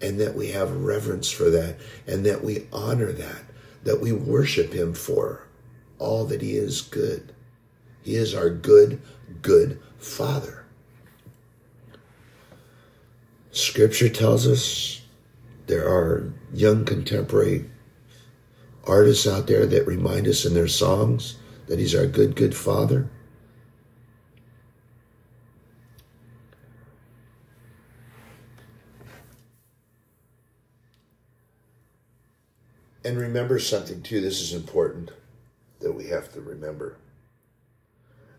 and 0.00 0.20
that 0.20 0.34
we 0.34 0.48
have 0.48 0.84
reverence 0.84 1.30
for 1.30 1.50
that, 1.50 1.76
and 2.06 2.26
that 2.26 2.42
we 2.44 2.66
honor 2.72 3.12
that, 3.12 3.44
that 3.84 4.00
we 4.00 4.12
worship 4.12 4.72
him 4.72 4.94
for 4.94 5.46
all 5.98 6.24
that 6.26 6.42
he 6.42 6.56
is 6.56 6.80
good. 6.80 7.32
He 8.02 8.16
is 8.16 8.34
our 8.34 8.50
good, 8.50 9.00
good 9.40 9.80
Father. 9.98 10.64
Scripture 13.52 14.08
tells 14.08 14.46
us 14.46 15.02
there 15.66 15.86
are 15.86 16.32
young 16.52 16.84
contemporary 16.84 17.70
artists 18.84 19.26
out 19.26 19.46
there 19.46 19.66
that 19.66 19.86
remind 19.86 20.26
us 20.26 20.44
in 20.44 20.54
their 20.54 20.68
songs 20.68 21.36
that 21.66 21.78
He's 21.78 21.94
our 21.94 22.06
good, 22.06 22.34
good 22.34 22.54
Father? 22.54 23.08
And 33.04 33.18
remember 33.18 33.58
something 33.58 34.02
too, 34.02 34.20
this 34.20 34.40
is 34.40 34.52
important 34.52 35.10
that 35.80 35.92
we 35.92 36.08
have 36.08 36.32
to 36.34 36.40
remember. 36.40 36.96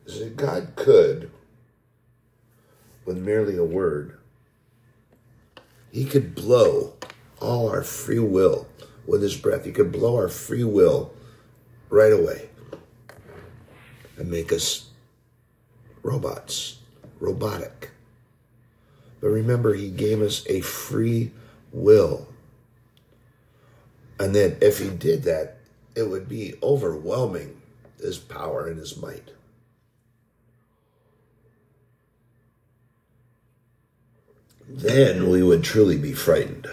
Is 0.06 0.19
that 0.19 0.38
God 0.38 0.73
could, 0.76 1.32
with 3.06 3.17
merely 3.17 3.58
a 3.58 3.63
word, 3.63 4.17
He 5.91 6.06
could 6.06 6.36
blow 6.36 6.93
all 7.43 7.69
our 7.69 7.84
free 7.84 8.19
will 8.19 8.67
with 9.06 9.21
his 9.21 9.36
breath. 9.36 9.65
He 9.65 9.71
could 9.71 9.91
blow 9.91 10.15
our 10.15 10.30
free 10.30 10.63
will 10.63 11.13
right 11.89 12.13
away 12.13 12.49
and 14.17 14.32
make 14.32 14.52
us 14.52 14.89
robots, 16.02 16.80
robotic. 17.19 17.91
But 19.21 19.28
remember, 19.28 19.73
he 19.73 19.89
gave 19.89 20.21
us 20.21 20.45
a 20.47 20.62
free 20.62 21.32
will. 21.71 22.28
And 24.19 24.36
then 24.36 24.58
if 24.62 24.80
he 24.80 24.89
did 24.89 25.23
that, 25.23 25.58
it 25.95 26.04
would 26.04 26.28
be 26.28 26.56
overwhelming 26.62 27.62
his 27.99 28.17
power 28.17 28.67
and 28.67 28.80
his 28.80 28.97
might. 28.97 29.32
Then 34.67 35.30
we 35.30 35.43
would 35.43 35.63
truly 35.63 35.97
be 35.97 36.13
frightened. 36.13 36.67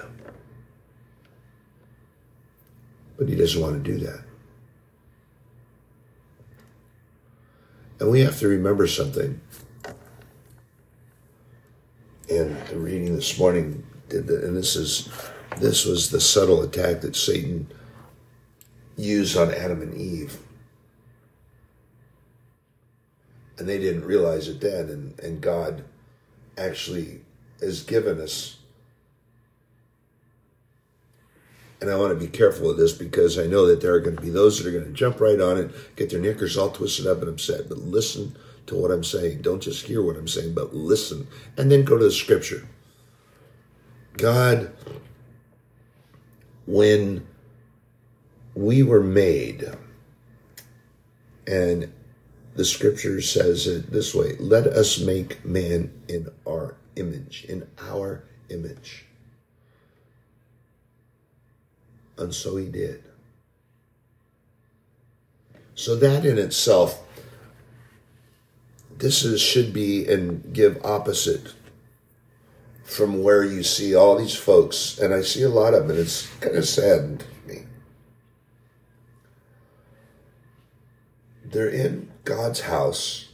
But 3.18 3.28
he 3.28 3.36
doesn't 3.36 3.60
want 3.60 3.84
to 3.84 3.92
do 3.92 3.98
that. 4.06 4.24
And 8.00 8.10
we 8.10 8.20
have 8.20 8.38
to 8.38 8.48
remember 8.48 8.86
something. 8.86 9.40
And 12.30 12.56
the 12.68 12.78
reading 12.78 13.14
this 13.14 13.38
morning 13.38 13.84
did 14.08 14.26
that, 14.28 14.44
and 14.44 14.56
this 14.56 14.74
is 14.76 15.10
this 15.58 15.84
was 15.84 16.10
the 16.10 16.20
subtle 16.20 16.62
attack 16.62 17.00
that 17.00 17.16
Satan 17.16 17.70
used 18.96 19.36
on 19.36 19.52
Adam 19.52 19.82
and 19.82 19.94
Eve. 19.94 20.38
And 23.58 23.68
they 23.68 23.78
didn't 23.78 24.04
realize 24.04 24.48
it 24.48 24.60
then, 24.60 24.88
and, 24.88 25.20
and 25.20 25.40
God 25.40 25.84
actually 26.56 27.20
has 27.60 27.82
given 27.82 28.20
us 28.20 28.60
And 31.80 31.90
I 31.90 31.96
want 31.96 32.12
to 32.12 32.26
be 32.26 32.30
careful 32.30 32.70
of 32.70 32.76
this 32.76 32.92
because 32.92 33.38
I 33.38 33.46
know 33.46 33.66
that 33.66 33.80
there 33.80 33.94
are 33.94 34.00
going 34.00 34.16
to 34.16 34.22
be 34.22 34.28
those 34.28 34.58
that 34.58 34.68
are 34.68 34.72
going 34.72 34.84
to 34.84 34.92
jump 34.92 35.18
right 35.20 35.40
on 35.40 35.56
it, 35.56 35.96
get 35.96 36.10
their 36.10 36.20
knickers 36.20 36.58
all 36.58 36.70
twisted 36.70 37.06
up 37.06 37.20
and 37.20 37.28
upset. 37.28 37.68
But 37.68 37.78
listen 37.78 38.36
to 38.66 38.74
what 38.74 38.90
I'm 38.90 39.04
saying. 39.04 39.40
Don't 39.40 39.62
just 39.62 39.86
hear 39.86 40.02
what 40.02 40.16
I'm 40.16 40.28
saying, 40.28 40.54
but 40.54 40.74
listen. 40.74 41.26
And 41.56 41.70
then 41.70 41.84
go 41.84 41.96
to 41.96 42.04
the 42.04 42.10
scripture. 42.10 42.68
God, 44.18 44.72
when 46.70 47.26
we 48.54 48.84
were 48.84 49.02
made, 49.02 49.68
and 51.46 51.92
the 52.54 52.64
scripture 52.64 53.20
says 53.20 53.66
it 53.66 53.90
this 53.90 54.14
way 54.14 54.36
let 54.38 54.66
us 54.68 55.00
make 55.00 55.44
man 55.44 55.90
in 56.06 56.28
our 56.46 56.76
image, 56.94 57.44
in 57.48 57.66
our 57.80 58.24
image. 58.48 59.06
And 62.18 62.32
so 62.34 62.56
he 62.56 62.66
did. 62.66 63.02
So 65.74 65.96
that 65.96 66.24
in 66.24 66.38
itself, 66.38 67.02
this 68.96 69.24
is, 69.24 69.40
should 69.40 69.72
be 69.72 70.06
and 70.06 70.52
give 70.52 70.84
opposite 70.84 71.54
from 72.90 73.22
where 73.22 73.44
you 73.44 73.62
see 73.62 73.94
all 73.94 74.18
these 74.18 74.34
folks, 74.34 74.98
and 74.98 75.14
I 75.14 75.22
see 75.22 75.44
a 75.44 75.48
lot 75.48 75.74
of 75.74 75.82
them, 75.82 75.90
and 75.90 76.00
it's 76.00 76.26
kind 76.40 76.56
of 76.56 76.66
saddened 76.66 77.24
me. 77.46 77.62
They're 81.44 81.68
in 81.68 82.10
God's 82.24 82.62
house, 82.62 83.28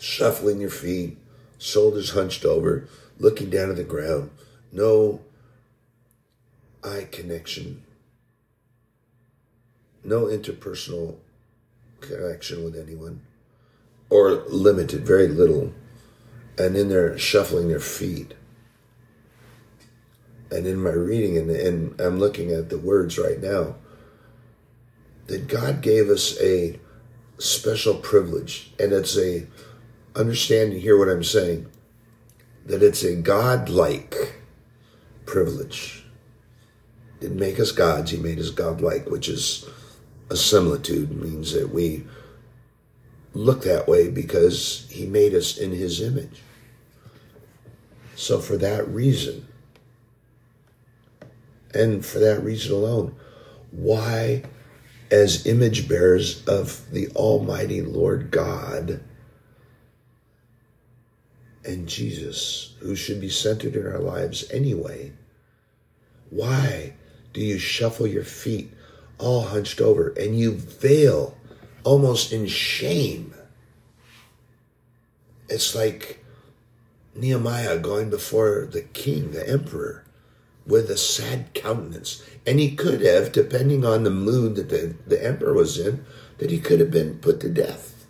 shuffling 0.00 0.60
your 0.60 0.68
feet, 0.68 1.16
shoulders 1.58 2.10
hunched 2.10 2.44
over, 2.44 2.88
looking 3.20 3.50
down 3.50 3.70
at 3.70 3.76
the 3.76 3.84
ground, 3.84 4.30
no 4.72 5.20
eye 6.82 7.06
connection, 7.12 7.84
no 10.02 10.24
interpersonal 10.24 11.18
connection 12.00 12.64
with 12.64 12.76
anyone, 12.76 13.22
or 14.10 14.44
limited, 14.48 15.06
very 15.06 15.28
little, 15.28 15.72
and 16.58 16.76
in 16.76 16.88
there 16.88 17.18
shuffling 17.18 17.68
their 17.68 17.80
feet. 17.80 18.34
And 20.50 20.66
in 20.66 20.82
my 20.82 20.90
reading, 20.90 21.36
and, 21.36 21.50
and 21.50 22.00
I'm 22.00 22.18
looking 22.18 22.52
at 22.52 22.68
the 22.68 22.78
words 22.78 23.18
right 23.18 23.40
now, 23.40 23.76
that 25.26 25.48
God 25.48 25.80
gave 25.80 26.08
us 26.10 26.38
a 26.40 26.78
special 27.38 27.94
privilege, 27.94 28.72
and 28.78 28.92
it's 28.92 29.18
a 29.18 29.46
understanding. 30.14 30.80
Hear 30.80 30.98
what 30.98 31.08
I'm 31.08 31.24
saying? 31.24 31.66
That 32.66 32.82
it's 32.82 33.02
a 33.02 33.16
God-like 33.16 34.40
privilege. 35.26 36.04
Didn't 37.20 37.38
make 37.38 37.58
us 37.58 37.72
gods; 37.72 38.10
He 38.10 38.18
made 38.18 38.38
us 38.38 38.50
God-like, 38.50 39.10
which 39.10 39.28
is 39.28 39.68
a 40.30 40.36
similitude. 40.36 41.10
Means 41.10 41.52
that 41.52 41.70
we 41.72 42.04
look 43.34 43.62
that 43.62 43.86
way 43.88 44.08
because 44.08 44.86
He 44.90 45.06
made 45.06 45.34
us 45.34 45.58
in 45.58 45.72
His 45.72 46.00
image. 46.00 46.40
So, 48.16 48.38
for 48.40 48.56
that 48.56 48.88
reason, 48.88 49.46
and 51.74 52.04
for 52.06 52.20
that 52.20 52.42
reason 52.42 52.72
alone, 52.72 53.16
why 53.70 54.44
as 55.10 55.46
image 55.46 55.88
bearers 55.88 56.44
of 56.46 56.90
the 56.90 57.08
Almighty 57.10 57.82
Lord 57.82 58.30
God 58.30 59.00
and 61.64 61.88
Jesus, 61.88 62.74
who 62.80 62.94
should 62.94 63.20
be 63.20 63.28
centered 63.28 63.76
in 63.76 63.86
our 63.86 64.00
lives 64.00 64.50
anyway. 64.50 65.12
Why 66.30 66.94
do 67.32 67.40
you 67.40 67.58
shuffle 67.58 68.06
your 68.06 68.24
feet 68.24 68.72
all 69.18 69.42
hunched 69.42 69.80
over 69.80 70.08
and 70.18 70.38
you 70.38 70.52
veil 70.52 71.36
almost 71.84 72.32
in 72.32 72.46
shame? 72.46 73.34
It's 75.48 75.74
like 75.74 76.24
Nehemiah 77.14 77.78
going 77.78 78.10
before 78.10 78.66
the 78.70 78.82
king, 78.82 79.30
the 79.30 79.48
emperor, 79.48 80.04
with 80.66 80.90
a 80.90 80.96
sad 80.96 81.54
countenance. 81.54 82.22
And 82.46 82.58
he 82.58 82.74
could 82.74 83.02
have, 83.02 83.32
depending 83.32 83.84
on 83.84 84.02
the 84.02 84.10
mood 84.10 84.56
that 84.56 84.70
the, 84.70 84.96
the 85.06 85.24
emperor 85.24 85.54
was 85.54 85.78
in, 85.78 86.04
that 86.38 86.50
he 86.50 86.58
could 86.58 86.80
have 86.80 86.90
been 86.90 87.18
put 87.18 87.40
to 87.40 87.48
death. 87.48 88.06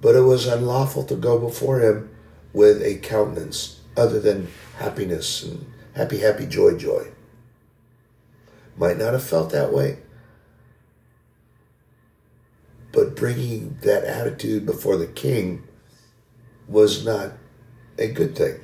But 0.00 0.16
it 0.16 0.22
was 0.22 0.46
unlawful 0.46 1.04
to 1.04 1.14
go 1.14 1.38
before 1.38 1.80
him 1.80 2.10
with 2.52 2.82
a 2.82 2.98
countenance 2.98 3.80
other 3.96 4.20
than 4.20 4.48
happiness 4.78 5.42
and 5.42 5.64
happy, 5.94 6.18
happy, 6.18 6.46
joy, 6.46 6.76
joy. 6.76 7.08
Might 8.76 8.98
not 8.98 9.12
have 9.12 9.22
felt 9.22 9.50
that 9.50 9.72
way. 9.72 9.98
Bringing 13.16 13.78
that 13.82 14.04
attitude 14.04 14.66
before 14.66 14.96
the 14.96 15.06
king 15.06 15.62
was 16.68 17.04
not 17.04 17.32
a 17.98 18.08
good 18.08 18.36
thing. 18.36 18.60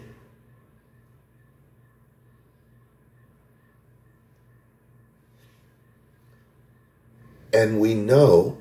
And 7.52 7.80
we 7.80 7.94
know 7.94 8.58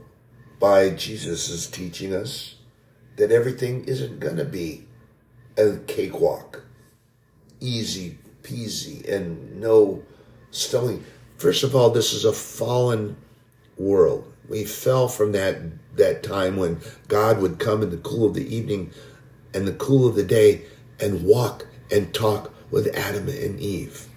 by 0.59 0.89
Jesus' 0.91 1.67
teaching 1.67 2.13
us 2.13 2.55
that 3.17 3.31
everything 3.31 3.85
isn't 3.85 4.19
going 4.19 4.37
to 4.37 4.45
be 4.45 4.85
a 5.57 5.77
cakewalk, 5.87 6.63
easy 7.59 8.17
peasy, 8.47 9.07
and 9.07 9.59
no 9.59 10.03
stumbling. 10.51 11.03
First 11.37 11.63
of 11.63 11.75
all, 11.75 11.89
this 11.89 12.13
is 12.13 12.25
a 12.25 12.33
fallen 12.33 13.17
world. 13.77 14.31
We 14.49 14.63
fell 14.63 15.07
from 15.07 15.33
that 15.33 15.57
that 15.95 16.23
time 16.23 16.57
when 16.57 16.79
God 17.07 17.41
would 17.41 17.59
come 17.59 17.81
in 17.81 17.89
the 17.89 17.97
cool 17.97 18.27
of 18.27 18.33
the 18.33 18.55
evening 18.55 18.91
and 19.53 19.67
the 19.67 19.73
cool 19.73 20.07
of 20.07 20.15
the 20.15 20.23
day 20.23 20.63
and 20.99 21.23
walk 21.23 21.65
and 21.91 22.13
talk 22.13 22.53
with 22.69 22.95
Adam 22.95 23.27
and 23.27 23.59
Eve. 23.59 24.07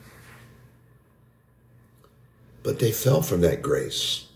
But 2.62 2.78
they 2.78 2.92
fell 2.92 3.22
from 3.22 3.40
that 3.40 3.62
grace 3.62 4.26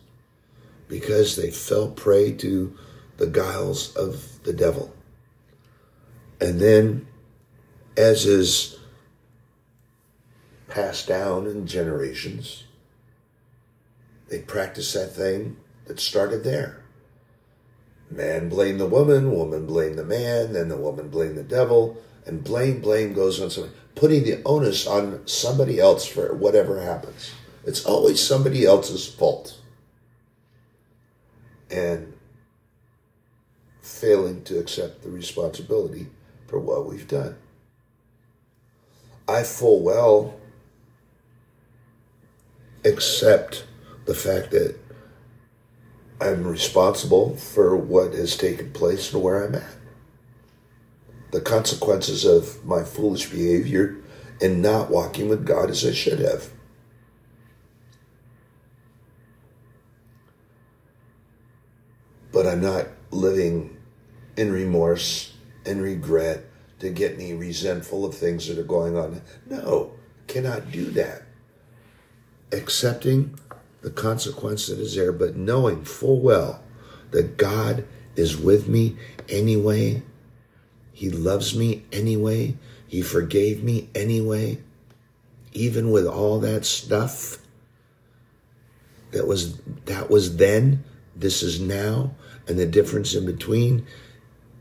because 0.88 1.36
they 1.36 1.50
fell 1.50 1.88
prey 1.88 2.32
to 2.32 2.76
the 3.18 3.26
guiles 3.26 3.94
of 3.94 4.42
the 4.44 4.52
devil. 4.52 4.94
And 6.40 6.60
then, 6.60 7.06
as 7.96 8.26
is 8.26 8.78
passed 10.68 11.06
down 11.06 11.46
in 11.46 11.66
generations, 11.66 12.64
they 14.28 14.40
practice 14.40 14.92
that 14.94 15.12
thing 15.12 15.56
that 15.86 16.00
started 16.00 16.44
there. 16.44 16.82
Man 18.10 18.48
blame 18.48 18.78
the 18.78 18.86
woman, 18.86 19.32
woman 19.32 19.66
blame 19.66 19.96
the 19.96 20.04
man, 20.04 20.52
then 20.52 20.68
the 20.68 20.76
woman 20.76 21.08
blame 21.08 21.34
the 21.34 21.42
devil, 21.42 21.96
and 22.26 22.44
blame, 22.44 22.80
blame 22.80 23.12
goes 23.12 23.40
on 23.40 23.50
somebody, 23.50 23.74
putting 23.94 24.24
the 24.24 24.42
onus 24.44 24.86
on 24.86 25.26
somebody 25.26 25.80
else 25.80 26.06
for 26.06 26.34
whatever 26.34 26.80
happens. 26.80 27.32
It's 27.66 27.84
always 27.84 28.22
somebody 28.22 28.64
else's 28.64 29.06
fault. 29.06 29.58
And 31.70 32.12
failing 33.80 34.42
to 34.44 34.58
accept 34.58 35.02
the 35.02 35.10
responsibility 35.10 36.06
for 36.46 36.58
what 36.58 36.86
we've 36.86 37.08
done. 37.08 37.36
I 39.26 39.42
full 39.42 39.82
well 39.82 40.38
accept 42.84 43.64
the 44.04 44.14
fact 44.14 44.50
that 44.50 44.76
I'm 46.24 46.46
responsible 46.46 47.36
for 47.36 47.76
what 47.76 48.14
has 48.14 48.34
taken 48.34 48.72
place 48.72 49.12
and 49.12 49.22
where 49.22 49.44
I'm 49.44 49.54
at. 49.56 49.76
The 51.32 51.42
consequences 51.42 52.24
of 52.24 52.64
my 52.64 52.82
foolish 52.82 53.28
behavior 53.28 53.98
and 54.40 54.62
not 54.62 54.88
walking 54.88 55.28
with 55.28 55.44
God 55.44 55.68
as 55.68 55.84
I 55.84 55.92
should 55.92 56.20
have. 56.20 56.48
But 62.32 62.46
I'm 62.46 62.62
not 62.62 62.86
living 63.10 63.76
in 64.34 64.50
remorse 64.50 65.34
and 65.66 65.82
regret 65.82 66.46
to 66.80 66.88
get 66.88 67.18
me 67.18 67.34
resentful 67.34 68.06
of 68.06 68.14
things 68.14 68.48
that 68.48 68.58
are 68.58 68.62
going 68.62 68.96
on. 68.96 69.20
No, 69.48 69.92
cannot 70.26 70.72
do 70.72 70.86
that. 70.92 71.24
Accepting 72.50 73.38
the 73.84 73.90
consequence 73.90 74.66
that 74.68 74.78
is 74.78 74.96
there, 74.96 75.12
but 75.12 75.36
knowing 75.36 75.84
full 75.84 76.18
well 76.18 76.62
that 77.10 77.36
God 77.36 77.84
is 78.16 78.34
with 78.34 78.66
me 78.66 78.96
anyway. 79.28 80.02
He 80.92 81.10
loves 81.10 81.54
me 81.54 81.84
anyway. 81.92 82.56
He 82.88 83.02
forgave 83.02 83.62
me 83.62 83.90
anyway. 83.94 84.58
Even 85.52 85.90
with 85.90 86.06
all 86.06 86.40
that 86.40 86.64
stuff 86.64 87.38
that 89.10 89.26
was 89.26 89.58
that 89.84 90.10
was 90.10 90.38
then, 90.38 90.82
this 91.14 91.42
is 91.42 91.60
now, 91.60 92.12
and 92.48 92.58
the 92.58 92.66
difference 92.66 93.14
in 93.14 93.26
between 93.26 93.86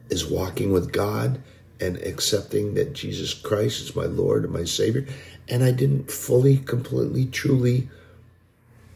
is 0.10 0.26
walking 0.26 0.74
with 0.74 0.92
God 0.92 1.42
and 1.80 1.96
accepting 1.98 2.74
that 2.74 2.94
Jesus 2.94 3.34
Christ 3.34 3.82
is 3.82 3.96
my 3.96 4.06
Lord 4.06 4.44
and 4.44 4.54
my 4.54 4.66
Savior. 4.66 5.08
And 5.48 5.64
I 5.64 5.72
didn't 5.72 6.12
fully, 6.12 6.58
completely, 6.58 7.26
truly 7.26 7.90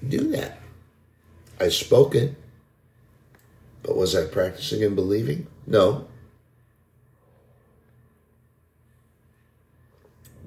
do 0.10 0.32
that. 0.32 0.60
I 1.60 1.70
spoke 1.70 2.16
it, 2.16 2.36
but 3.84 3.95
was 3.95 4.16
I 4.16 4.26
practicing 4.26 4.84
and 4.84 4.95
believing? 4.95 5.47
No. 5.66 6.08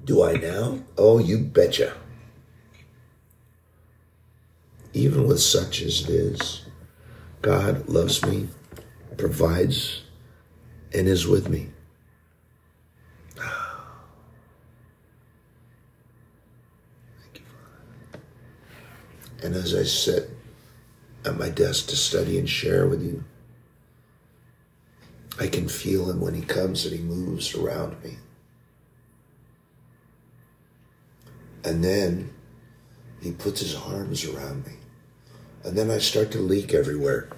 Do 0.05 0.23
I 0.23 0.33
now? 0.33 0.79
Oh, 0.97 1.19
you 1.19 1.37
betcha. 1.39 1.93
Even 4.93 5.27
with 5.27 5.41
such 5.41 5.81
as 5.81 6.01
it 6.01 6.09
is, 6.09 6.65
God 7.41 7.87
loves 7.87 8.25
me, 8.25 8.49
provides, 9.17 10.01
and 10.93 11.07
is 11.07 11.27
with 11.27 11.49
me. 11.49 11.69
And 19.41 19.55
as 19.55 19.73
I 19.73 19.83
sit 19.83 20.29
at 21.25 21.37
my 21.37 21.49
desk 21.49 21.87
to 21.87 21.95
study 21.95 22.37
and 22.37 22.49
share 22.49 22.87
with 22.87 23.01
you, 23.03 23.23
I 25.39 25.47
can 25.47 25.67
feel 25.67 26.09
him 26.09 26.19
when 26.19 26.35
he 26.35 26.41
comes 26.41 26.85
and 26.85 26.95
he 26.95 27.01
moves 27.01 27.55
around 27.55 28.03
me. 28.03 28.17
And 31.63 31.83
then 31.83 32.31
he 33.21 33.31
puts 33.31 33.61
his 33.61 33.75
arms 33.75 34.25
around 34.25 34.65
me. 34.65 34.73
And 35.63 35.77
then 35.77 35.89
I 35.89 35.99
start 35.99 36.31
to 36.31 36.39
leak 36.39 36.73
everywhere 36.73 37.29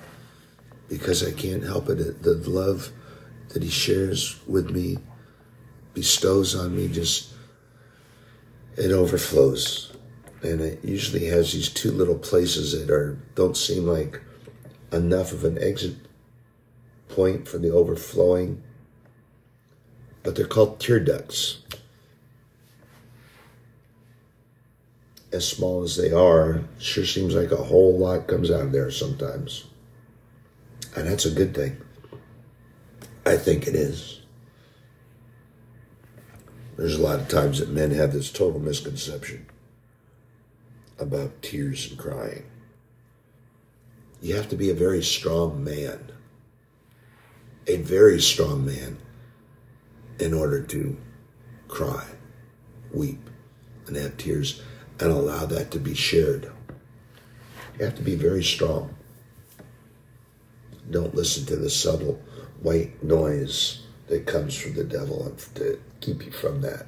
because 0.90 1.26
I 1.26 1.32
can't 1.32 1.64
help 1.64 1.90
it. 1.90 2.24
The 2.24 2.36
love 2.50 2.92
that 3.50 3.64
he 3.64 3.70
shares 3.70 4.40
with 4.48 4.72
me, 4.72 4.98
bestows 5.94 6.56
on 6.56 6.76
me, 6.76 6.88
just, 6.88 7.34
it 8.78 8.92
overflows 8.92 9.93
and 10.44 10.62
it 10.62 10.84
usually 10.84 11.26
has 11.26 11.54
these 11.54 11.70
two 11.70 11.92
little 11.92 12.18
places 12.18 12.72
that 12.78 12.94
are 12.94 13.18
don't 13.36 13.58
seem 13.58 13.86
like 13.86 14.22
enough 14.92 15.32
of 15.32 15.44
an 15.44 15.58
exit 15.62 15.96
point 17.10 17.48
for 17.48 17.58
the 17.58 17.72
overflowing 17.72 18.62
but 20.24 20.36
they're 20.36 20.48
called 20.48 20.80
tear 20.80 21.00
ducts. 21.00 21.60
As 25.32 25.48
small 25.48 25.84
as 25.84 25.98
they 25.98 26.12
are 26.12 26.64
sure 26.80 27.06
seems 27.06 27.36
like 27.36 27.52
a 27.52 27.58
whole 27.58 27.98
lot 27.98 28.28
comes 28.28 28.50
out 28.50 28.62
of 28.62 28.72
there 28.72 28.90
sometimes. 28.90 29.66
And 30.96 31.08
that's 31.08 31.26
a 31.26 31.32
good 31.32 31.54
thing. 31.54 31.78
I 33.26 33.36
think 33.38 33.68
it 33.68 33.76
is. 33.76 34.22
There's 36.78 36.96
a 36.96 37.02
lot 37.02 37.20
of 37.20 37.28
times 37.28 37.60
that 37.60 37.70
men 37.70 37.92
have 37.92 38.14
this 38.14 38.32
total 38.32 38.60
misconception 38.60 39.46
about 41.04 41.42
tears 41.42 41.90
and 41.90 42.00
crying. 42.00 42.46
You 44.22 44.36
have 44.36 44.50
to 44.50 44.56
be 44.56 44.70
a 44.70 44.74
very 44.74 45.04
strong 45.04 45.64
man, 45.64 46.12
a 47.68 47.78
very 47.78 48.22
strong 48.22 48.66
man, 48.66 48.98
in 50.18 50.34
order 50.34 50.64
to 50.64 50.98
cry, 51.68 52.06
weep, 52.94 53.30
and 53.86 53.96
have 53.98 54.18
tears 54.18 54.62
and 55.00 55.12
allow 55.12 55.46
that 55.46 55.72
to 55.72 55.80
be 55.80 55.94
shared. 55.94 56.52
You 57.78 57.86
have 57.86 57.96
to 57.96 58.02
be 58.02 58.16
very 58.16 58.44
strong. 58.44 58.96
Don't 60.90 61.16
listen 61.16 61.46
to 61.48 61.56
the 61.56 61.70
subtle 61.70 62.22
white 62.62 63.04
noise 63.04 63.84
that 64.08 64.26
comes 64.26 64.56
from 64.56 64.76
the 64.76 64.84
devil 64.84 65.26
and 65.26 65.38
to 65.56 65.82
keep 66.00 66.26
you 66.26 66.32
from 66.32 66.62
that. 66.62 66.86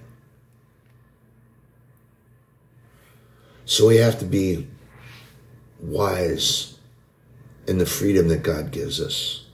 So 3.66 3.88
we 3.88 3.98
have 3.98 4.20
to 4.20 4.26
be 4.26 4.68
wise 5.80 6.78
in 7.68 7.80
the 7.80 7.86
freedom 7.86 8.28
that 8.28 8.44
God 8.44 8.70
gives 8.70 9.02
us 9.02 9.46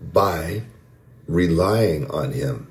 by 0.00 0.62
relying 1.26 2.08
on 2.08 2.32
Him 2.32 2.70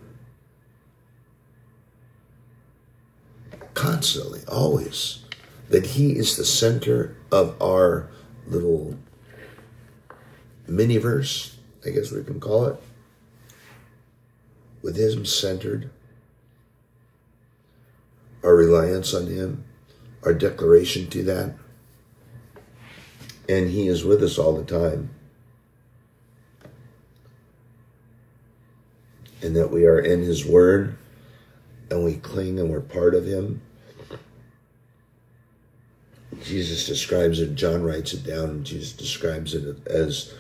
constantly, 3.74 4.42
always. 4.48 5.20
That 5.70 5.86
He 5.86 6.18
is 6.18 6.38
the 6.38 6.46
center 6.46 7.18
of 7.30 7.62
our 7.62 8.10
little 8.48 8.98
miniverse, 10.70 11.56
I 11.86 11.90
guess 11.90 12.12
we 12.12 12.24
can 12.24 12.40
call 12.40 12.68
it, 12.68 12.82
with 14.82 14.98
Him 14.98 15.26
centered, 15.26 15.90
our 18.42 18.56
reliance 18.56 19.14
on 19.14 19.28
Him 19.28 19.66
our 20.24 20.34
declaration 20.34 21.08
to 21.08 21.24
that. 21.24 21.56
And 23.50 23.70
He 23.70 23.88
is 23.88 24.04
with 24.04 24.24
us 24.24 24.38
all 24.38 24.56
the 24.56 24.64
time. 24.64 25.12
And 29.42 29.56
that 29.56 29.72
we 29.72 29.86
are 29.86 30.00
in 30.00 30.22
His 30.22 30.46
Word 30.46 30.98
and 31.90 32.04
we 32.04 32.16
cling 32.16 32.60
and 32.60 32.70
we're 32.70 32.82
part 32.82 33.16
of 33.16 33.26
Him. 33.26 33.62
Jesus 36.44 36.86
describes 36.86 37.40
it, 37.40 37.56
John 37.56 37.84
writes 37.84 38.14
it 38.14 38.24
down, 38.24 38.50
and 38.50 38.66
Jesus 38.66 38.92
describes 38.92 39.54
it 39.54 39.88
as 39.88 40.34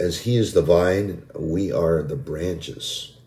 as 0.00 0.20
he 0.20 0.36
is 0.36 0.52
the 0.52 0.62
vine, 0.62 1.24
we 1.34 1.72
are 1.72 2.02
the 2.02 2.16
branches. 2.16 3.17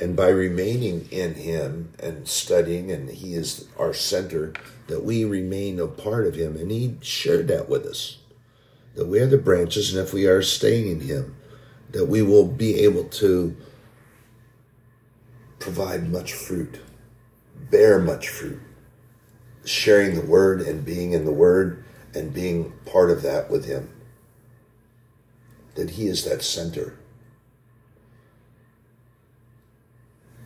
And 0.00 0.16
by 0.16 0.28
remaining 0.28 1.08
in 1.10 1.34
Him 1.34 1.92
and 2.00 2.26
studying, 2.26 2.90
and 2.90 3.08
He 3.08 3.34
is 3.34 3.68
our 3.78 3.94
center, 3.94 4.52
that 4.88 5.04
we 5.04 5.24
remain 5.24 5.78
a 5.78 5.86
part 5.86 6.26
of 6.26 6.34
Him. 6.34 6.56
And 6.56 6.70
He 6.70 6.96
shared 7.00 7.48
that 7.48 7.68
with 7.68 7.86
us 7.86 8.18
that 8.94 9.06
we 9.06 9.20
are 9.20 9.26
the 9.26 9.38
branches, 9.38 9.94
and 9.94 10.06
if 10.06 10.12
we 10.12 10.26
are 10.26 10.42
staying 10.42 10.88
in 10.88 11.00
Him, 11.00 11.36
that 11.90 12.06
we 12.06 12.22
will 12.22 12.46
be 12.46 12.80
able 12.80 13.04
to 13.04 13.56
provide 15.58 16.10
much 16.10 16.32
fruit, 16.32 16.80
bear 17.70 17.98
much 17.98 18.28
fruit, 18.28 18.60
sharing 19.64 20.14
the 20.14 20.26
Word 20.26 20.60
and 20.60 20.84
being 20.84 21.12
in 21.12 21.24
the 21.24 21.32
Word 21.32 21.84
and 22.14 22.32
being 22.32 22.72
part 22.84 23.10
of 23.10 23.22
that 23.22 23.50
with 23.50 23.64
Him. 23.64 23.90
That 25.74 25.90
He 25.90 26.06
is 26.06 26.24
that 26.24 26.42
center 26.42 26.96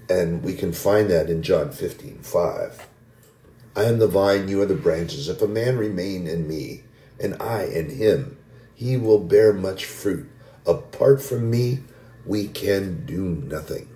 And 0.09 0.42
we 0.42 0.54
can 0.54 0.72
find 0.72 1.11
that 1.11 1.28
in 1.28 1.42
John 1.42 1.70
15, 1.70 2.20
5. 2.22 2.88
I 3.76 3.84
am 3.84 3.98
the 3.98 4.09
vine, 4.09 4.48
you 4.48 4.62
are 4.62 4.66
the 4.66 4.74
branches. 4.74 5.28
If 5.28 5.42
a 5.42 5.48
man 5.48 5.76
remain 5.76 6.26
in 6.26 6.48
me, 6.48 6.82
and 7.20 7.40
I 7.40 7.64
in 7.64 7.90
him, 7.90 8.38
he 8.74 8.96
will 8.96 9.18
bear 9.18 9.52
much 9.52 9.84
fruit. 9.84 10.30
Apart 10.66 11.22
from 11.22 11.50
me, 11.50 11.80
we 12.24 12.48
can 12.48 13.04
do 13.06 13.22
nothing. 13.22 13.88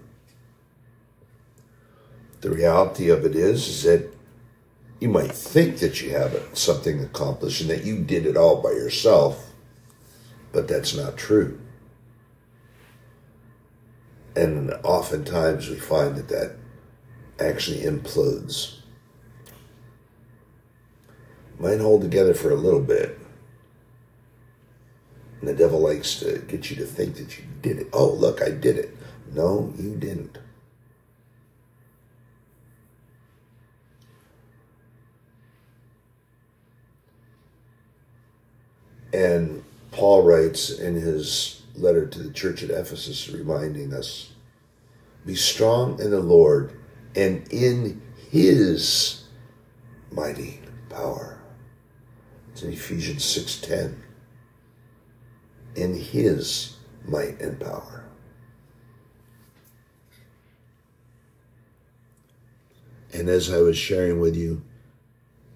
The 2.40 2.50
reality 2.50 3.08
of 3.08 3.24
it 3.24 3.36
is, 3.36 3.68
is 3.68 3.82
that 3.84 4.12
you 4.98 5.08
might 5.08 5.32
think 5.32 5.78
that 5.78 6.00
you 6.00 6.10
have 6.10 6.40
something 6.52 7.00
accomplished 7.00 7.60
and 7.60 7.70
that 7.70 7.84
you 7.84 7.98
did 7.98 8.26
it 8.26 8.36
all 8.36 8.62
by 8.62 8.70
yourself, 8.70 9.50
but 10.52 10.68
that's 10.68 10.94
not 10.94 11.16
true. 11.16 11.60
And 14.34 14.72
oftentimes 14.82 15.68
we 15.68 15.76
find 15.76 16.16
that 16.16 16.28
that 16.28 16.56
actually 17.38 17.82
implodes. 17.82 18.78
Might 21.58 21.80
hold 21.80 22.02
together 22.02 22.34
for 22.34 22.50
a 22.50 22.56
little 22.56 22.80
bit. 22.80 23.18
And 25.40 25.48
the 25.48 25.54
devil 25.54 25.80
likes 25.80 26.18
to 26.20 26.38
get 26.48 26.70
you 26.70 26.76
to 26.76 26.86
think 26.86 27.16
that 27.16 27.38
you 27.38 27.44
did 27.60 27.78
it. 27.78 27.88
Oh, 27.92 28.10
look, 28.10 28.42
I 28.42 28.50
did 28.50 28.78
it. 28.78 28.96
No, 29.32 29.72
you 29.76 29.96
didn't. 29.96 30.38
And 39.12 39.62
Paul 39.90 40.22
writes 40.22 40.70
in 40.70 40.94
his 40.94 41.61
letter 41.74 42.06
to 42.06 42.18
the 42.18 42.32
church 42.32 42.62
at 42.62 42.70
Ephesus 42.70 43.28
reminding 43.28 43.92
us 43.92 44.32
be 45.24 45.34
strong 45.34 46.00
in 46.00 46.10
the 46.10 46.20
Lord 46.20 46.72
and 47.14 47.46
in 47.52 48.02
his 48.30 49.24
mighty 50.10 50.60
power. 50.88 51.38
It's 52.52 52.62
in 52.62 52.72
Ephesians 52.72 53.24
6:10. 53.24 54.02
In 55.74 55.94
his 55.94 56.76
might 57.04 57.40
and 57.40 57.58
power. 57.58 58.04
And 63.12 63.28
as 63.28 63.50
I 63.50 63.58
was 63.58 63.76
sharing 63.76 64.20
with 64.20 64.36
you 64.36 64.62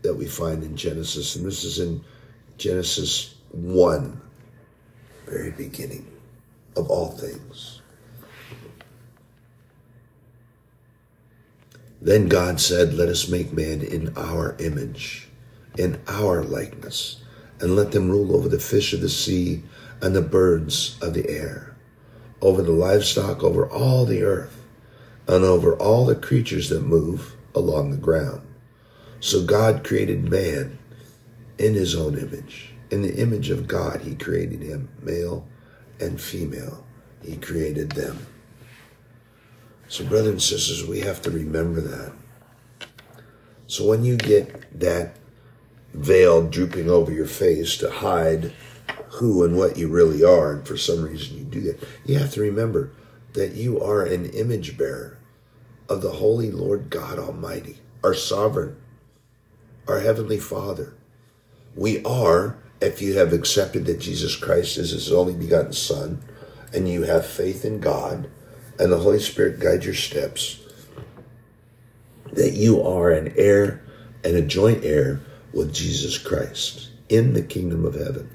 that 0.03 0.15
we 0.15 0.27
find 0.27 0.63
in 0.63 0.77
Genesis, 0.77 1.37
and 1.37 1.45
this 1.45 1.65
is 1.65 1.79
in 1.79 2.05
Genesis 2.59 3.35
1, 3.51 4.21
very 5.27 5.51
beginning 5.51 6.07
of 6.77 6.91
all 6.91 7.11
things. 7.11 7.81
Then 12.01 12.29
God 12.29 12.61
said, 12.61 12.95
Let 12.95 13.09
us 13.09 13.29
make 13.29 13.53
man 13.53 13.83
in 13.83 14.17
our 14.17 14.57
image, 14.61 15.29
in 15.77 16.01
our 16.07 16.43
likeness, 16.43 17.23
and 17.61 17.75
let 17.75 17.93
them 17.93 18.11
rule 18.11 18.37
over 18.37 18.49
the 18.49 18.61
fish 18.61 18.93
of 18.93 19.01
the 19.01 19.09
sea 19.09 19.63
and 20.01 20.15
the 20.15 20.23
birds 20.23 20.99
of 21.03 21.15
the 21.15 21.29
air, 21.29 21.75
over 22.41 22.63
the 22.63 22.73
livestock, 22.73 23.43
over 23.43 23.69
all 23.69 24.05
the 24.05 24.23
earth, 24.23 24.63
and 25.27 25.45
over 25.45 25.75
all 25.77 26.05
the 26.05 26.15
creatures 26.15 26.69
that 26.69 26.83
move 26.83 27.35
along 27.55 27.91
the 27.91 27.97
ground. 27.97 28.43
So 29.21 29.45
God 29.45 29.83
created 29.83 30.31
man 30.31 30.79
in 31.59 31.75
his 31.75 31.97
own 31.97 32.19
image. 32.19 32.76
In 32.91 33.03
the 33.03 33.17
image 33.17 33.51
of 33.51 33.67
God, 33.67 34.03
he 34.03 34.15
created 34.15 34.63
him, 34.63 34.89
male 35.03 35.47
and 36.01 36.21
female. 36.21 36.85
He 37.25 37.37
created 37.37 37.93
them. 37.93 38.27
So, 39.89 40.05
brothers 40.05 40.33
and 40.33 40.43
sisters, 40.43 40.87
we 40.87 41.01
have 41.01 41.23
to 41.23 41.31
remember 41.31 41.81
that. 41.81 42.13
So, 43.67 43.87
when 43.87 44.05
you 44.05 44.17
get 44.17 44.79
that 44.81 45.17
veil 45.95 46.47
drooping 46.47 46.91
over 46.91 47.13
your 47.13 47.27
face 47.27 47.77
to 47.79 47.91
hide 47.91 48.53
who 49.09 49.45
and 49.45 49.57
what 49.57 49.77
you 49.77 49.89
really 49.89 50.23
are, 50.23 50.53
and 50.53 50.67
for 50.67 50.77
some 50.77 51.03
reason 51.03 51.39
you 51.39 51.45
do 51.45 51.61
that, 51.63 51.83
you 52.05 52.19
have 52.19 52.33
to 52.33 52.41
remember 52.41 52.93
that 53.33 53.55
you 53.55 53.81
are 53.81 54.03
an 54.03 54.27
image 54.31 54.77
bearer 54.77 55.19
of 55.89 56.03
the 56.03 56.13
Holy 56.13 56.51
Lord 56.51 56.91
God 56.91 57.19
Almighty, 57.19 57.79
our 58.03 58.15
sovereign, 58.15 58.77
our 59.87 60.01
Heavenly 60.01 60.39
Father. 60.39 60.95
We 61.75 62.03
are, 62.05 62.59
if 62.81 63.01
you 63.01 63.19
have 63.19 63.33
accepted 63.33 63.87
that 63.87 64.01
Jesus 64.01 64.37
Christ 64.37 64.77
is 64.79 64.91
His 64.91 65.13
only 65.13 65.35
begotten 65.35 65.73
Son, 65.73 66.23
and 66.73 66.89
you 66.89 67.03
have 67.03 67.27
faith 67.27 67.65
in 67.65 67.81
God, 67.81 68.29
and 68.79 68.93
the 68.93 68.99
Holy 68.99 69.21
Spirit 69.21 69.61
guide 69.61 69.85
your 69.85 69.95
steps, 69.95 70.61
that 72.33 72.53
you 72.53 72.83
are 72.83 73.11
an 73.11 73.33
heir 73.37 73.83
and 74.23 74.37
a 74.37 74.43
joint 74.43 74.85
heir 74.85 75.21
with 75.53 75.73
Jesus 75.73 76.19
Christ 76.19 76.91
in 77.09 77.33
the 77.33 77.43
kingdom 77.43 77.85
of 77.85 77.95
heaven. 77.95 78.31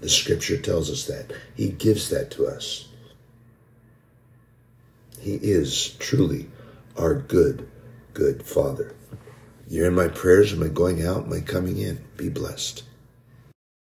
The 0.00 0.08
scripture 0.08 0.58
tells 0.58 0.90
us 0.90 1.06
that. 1.06 1.32
He 1.54 1.70
gives 1.70 2.10
that 2.10 2.30
to 2.32 2.46
us. 2.46 2.88
He 5.18 5.36
is 5.36 5.88
truly 5.98 6.46
our 6.96 7.14
good, 7.14 7.68
good 8.12 8.44
Father. 8.44 8.94
You're 9.68 9.88
in 9.88 9.94
my 9.94 10.08
prayers. 10.08 10.52
I 10.62 10.68
going 10.68 11.04
out? 11.04 11.24
I 11.32 11.40
coming 11.40 11.78
in? 11.78 12.04
Be 12.16 12.28
blessed. 12.28 12.82